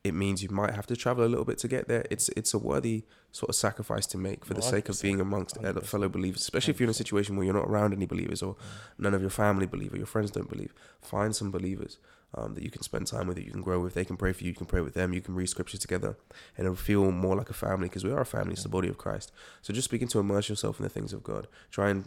it 0.04 0.14
means 0.14 0.42
you 0.42 0.50
might 0.50 0.74
have 0.74 0.88
to 0.88 0.96
travel 0.96 1.26
a 1.26 1.28
little 1.28 1.46
bit 1.46 1.58
to 1.60 1.68
get 1.68 1.88
there. 1.88 2.06
It's 2.10 2.30
it's 2.30 2.54
a 2.54 2.58
worthy 2.58 3.04
sort 3.32 3.50
of 3.50 3.56
sacrifice 3.56 4.06
to 4.08 4.18
make 4.18 4.46
for 4.46 4.54
the 4.54 4.62
sake 4.62 4.90
of 4.90 5.00
being 5.02 5.20
amongst 5.20 5.56
100%. 5.58 5.86
fellow 5.86 6.10
believers, 6.10 6.42
especially 6.42 6.72
if 6.72 6.80
you're 6.80 6.86
in 6.88 6.92
a 6.92 6.94
situation 6.94 7.36
where 7.36 7.46
you're 7.46 7.54
not 7.54 7.68
around 7.68 7.94
any 7.94 8.06
believers 8.06 8.42
or 8.42 8.56
none 8.98 9.14
of 9.14 9.22
your 9.22 9.30
family 9.30 9.66
believe 9.66 9.94
or 9.94 9.98
your 9.98 10.06
friends 10.06 10.32
don't 10.32 10.50
believe. 10.50 10.74
Find 11.02 11.36
some 11.36 11.52
believers 11.52 12.00
um, 12.36 12.56
that 12.56 12.64
you 12.64 12.70
can 12.70 12.82
spend 12.82 13.08
time 13.08 13.28
with, 13.28 13.38
that 13.38 13.46
you 13.46 13.52
can 13.52 13.62
grow 13.62 13.80
with. 13.80 13.94
They 13.94 14.06
can 14.06 14.18
pray 14.18 14.34
for 14.34 14.44
you, 14.44 14.50
you 14.50 14.56
can 14.56 14.66
pray 14.66 14.82
with 14.82 14.94
them, 14.94 15.14
you 15.14 15.22
can 15.22 15.36
read 15.36 15.48
scripture 15.48 15.78
together, 15.78 16.18
and 16.58 16.66
it'll 16.66 16.76
feel 16.76 17.12
more 17.12 17.36
like 17.36 17.50
a 17.50 17.54
family 17.54 17.88
because 17.88 18.04
we 18.04 18.12
are 18.12 18.22
a 18.22 18.26
family. 18.26 18.54
It's 18.54 18.64
the 18.64 18.70
body 18.70 18.88
of 18.88 18.98
Christ. 18.98 19.32
So 19.62 19.74
just 19.74 19.92
begin 19.92 20.08
to 20.10 20.20
immerse 20.20 20.50
yourself 20.50 20.80
in 20.80 20.84
the 20.84 20.90
things 20.90 21.14
of 21.14 21.24
God. 21.24 21.48
Try 21.72 21.90
and 21.90 22.06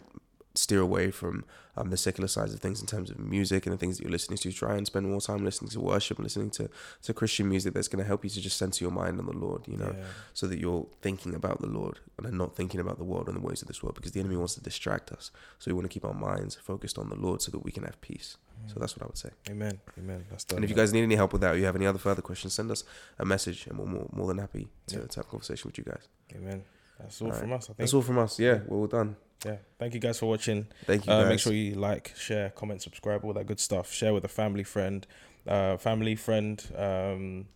steer 0.53 0.79
away 0.81 1.11
from 1.11 1.45
um, 1.77 1.89
the 1.89 1.95
secular 1.97 2.27
sides 2.27 2.53
of 2.53 2.59
things 2.59 2.81
in 2.81 2.87
terms 2.87 3.09
of 3.09 3.17
music 3.17 3.65
and 3.65 3.71
the 3.73 3.77
things 3.77 3.97
that 3.97 4.03
you're 4.03 4.11
listening 4.11 4.37
to. 4.39 4.51
Try 4.51 4.75
and 4.75 4.85
spend 4.85 5.09
more 5.09 5.21
time 5.21 5.45
listening 5.45 5.69
to 5.71 5.79
worship 5.79 6.17
and 6.17 6.25
listening 6.25 6.49
to, 6.51 6.69
to 7.03 7.13
Christian 7.13 7.47
music 7.47 7.73
that's 7.73 7.87
going 7.87 8.03
to 8.03 8.07
help 8.07 8.23
you 8.25 8.29
to 8.29 8.41
just 8.41 8.57
center 8.57 8.83
your 8.83 8.91
mind 8.91 9.17
on 9.19 9.25
the 9.25 9.31
Lord, 9.37 9.67
you 9.67 9.77
know, 9.77 9.93
Yeah. 9.97 10.03
so 10.33 10.47
that 10.47 10.59
you're 10.59 10.87
thinking 11.01 11.33
about 11.33 11.61
the 11.61 11.67
Lord 11.67 11.99
and 12.21 12.37
not 12.37 12.55
thinking 12.57 12.81
about 12.81 12.97
the 12.97 13.05
world 13.05 13.27
and 13.29 13.37
the 13.37 13.41
ways 13.41 13.61
of 13.61 13.69
this 13.69 13.81
world 13.81 13.95
because 13.95 14.11
the 14.11 14.19
enemy 14.19 14.35
wants 14.35 14.55
to 14.55 14.61
distract 14.61 15.11
us. 15.13 15.31
So 15.59 15.71
we 15.71 15.73
want 15.75 15.85
to 15.85 15.93
keep 15.93 16.03
our 16.05 16.13
minds 16.13 16.55
focused 16.55 16.97
on 16.99 17.07
the 17.09 17.15
Lord 17.15 17.41
so 17.41 17.51
that 17.51 17.59
we 17.63 17.71
can 17.71 17.83
have 17.83 17.99
peace. 18.01 18.35
So 18.67 18.75
that's 18.79 18.95
what 18.95 19.03
I 19.03 19.07
would 19.07 19.17
say. 19.17 19.29
Amen. 19.49 19.79
Amen. 19.97 20.23
That's. 20.29 20.45
And 20.53 20.63
if 20.63 20.69
you 20.69 20.75
guys 20.75 20.93
need 20.93 21.01
any 21.01 21.15
help 21.15 21.31
with 21.33 21.41
that 21.41 21.55
or 21.55 21.57
you 21.57 21.65
have 21.65 21.75
any 21.75 21.87
other 21.87 21.97
further 21.97 22.21
questions, 22.21 22.53
send 22.53 22.69
us 22.69 22.83
a 23.17 23.25
message 23.25 23.65
and 23.65 23.79
we're 23.79 23.85
more, 23.87 24.07
more 24.13 24.27
than 24.27 24.37
happy 24.37 24.67
to, 24.87 24.99
Yeah. 24.99 25.05
to 25.07 25.15
have 25.19 25.25
a 25.25 25.29
conversation 25.29 25.67
with 25.67 25.77
you 25.79 25.83
guys. 25.85 26.07
Amen. 26.35 26.63
That's 27.01 27.21
all 27.21 27.27
All 27.27 27.33
right. 27.33 27.41
from 27.41 27.53
us. 27.53 27.63
I 27.63 27.67
think. 27.67 27.77
That's 27.77 27.93
all 27.93 28.01
from 28.01 28.17
us. 28.19 28.39
Yeah, 28.39 28.59
we're 28.67 28.77
all 28.77 28.87
done. 28.87 29.15
Yeah. 29.45 29.55
Thank 29.79 29.93
you 29.95 29.99
guys 29.99 30.19
for 30.19 30.27
watching. 30.27 30.67
Thank 30.85 31.07
you 31.07 31.11
Uh, 31.13 31.25
make 31.27 31.39
sure 31.39 31.51
you 31.53 31.73
like, 31.75 32.13
share, 32.15 32.51
comment, 32.51 32.81
subscribe, 32.81 33.25
all 33.25 33.33
that 33.33 33.47
good 33.47 33.59
stuff. 33.59 33.91
Share 33.91 34.13
with 34.13 34.23
a 34.23 34.27
family 34.27 34.63
friend, 34.63 35.07
uh, 35.47 35.77
family 35.77 36.15
friend, 36.15 36.63
um, 36.77 37.47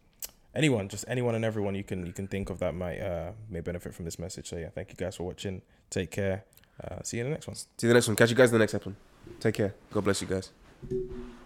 anyone, 0.55 0.89
just 0.89 1.05
anyone 1.07 1.35
and 1.35 1.45
everyone 1.45 1.75
you 1.75 1.83
can 1.83 2.05
you 2.07 2.11
can 2.13 2.27
think 2.27 2.49
of 2.49 2.57
that 2.59 2.73
might 2.73 2.99
uh, 2.99 3.31
may 3.49 3.59
benefit 3.61 3.93
from 3.93 4.05
this 4.05 4.17
message. 4.17 4.49
So 4.49 4.57
yeah, 4.57 4.69
thank 4.69 4.89
you 4.89 4.95
guys 4.95 5.15
for 5.17 5.23
watching. 5.25 5.61
Take 5.91 6.09
care. 6.11 6.43
Uh, 6.83 7.03
see 7.03 7.17
you 7.17 7.23
in 7.23 7.29
the 7.29 7.33
next 7.35 7.47
one. 7.47 7.55
See 7.55 7.67
you 7.81 7.87
in 7.87 7.89
the 7.89 7.93
next 7.95 8.07
one. 8.07 8.15
Catch 8.15 8.31
you 8.31 8.35
guys 8.35 8.49
in 8.49 8.53
the 8.53 8.59
next 8.59 8.73
episode. 8.73 8.95
Take 9.39 9.53
care. 9.55 9.75
God 9.91 10.03
bless 10.03 10.21
you 10.21 10.27
guys. 10.27 11.44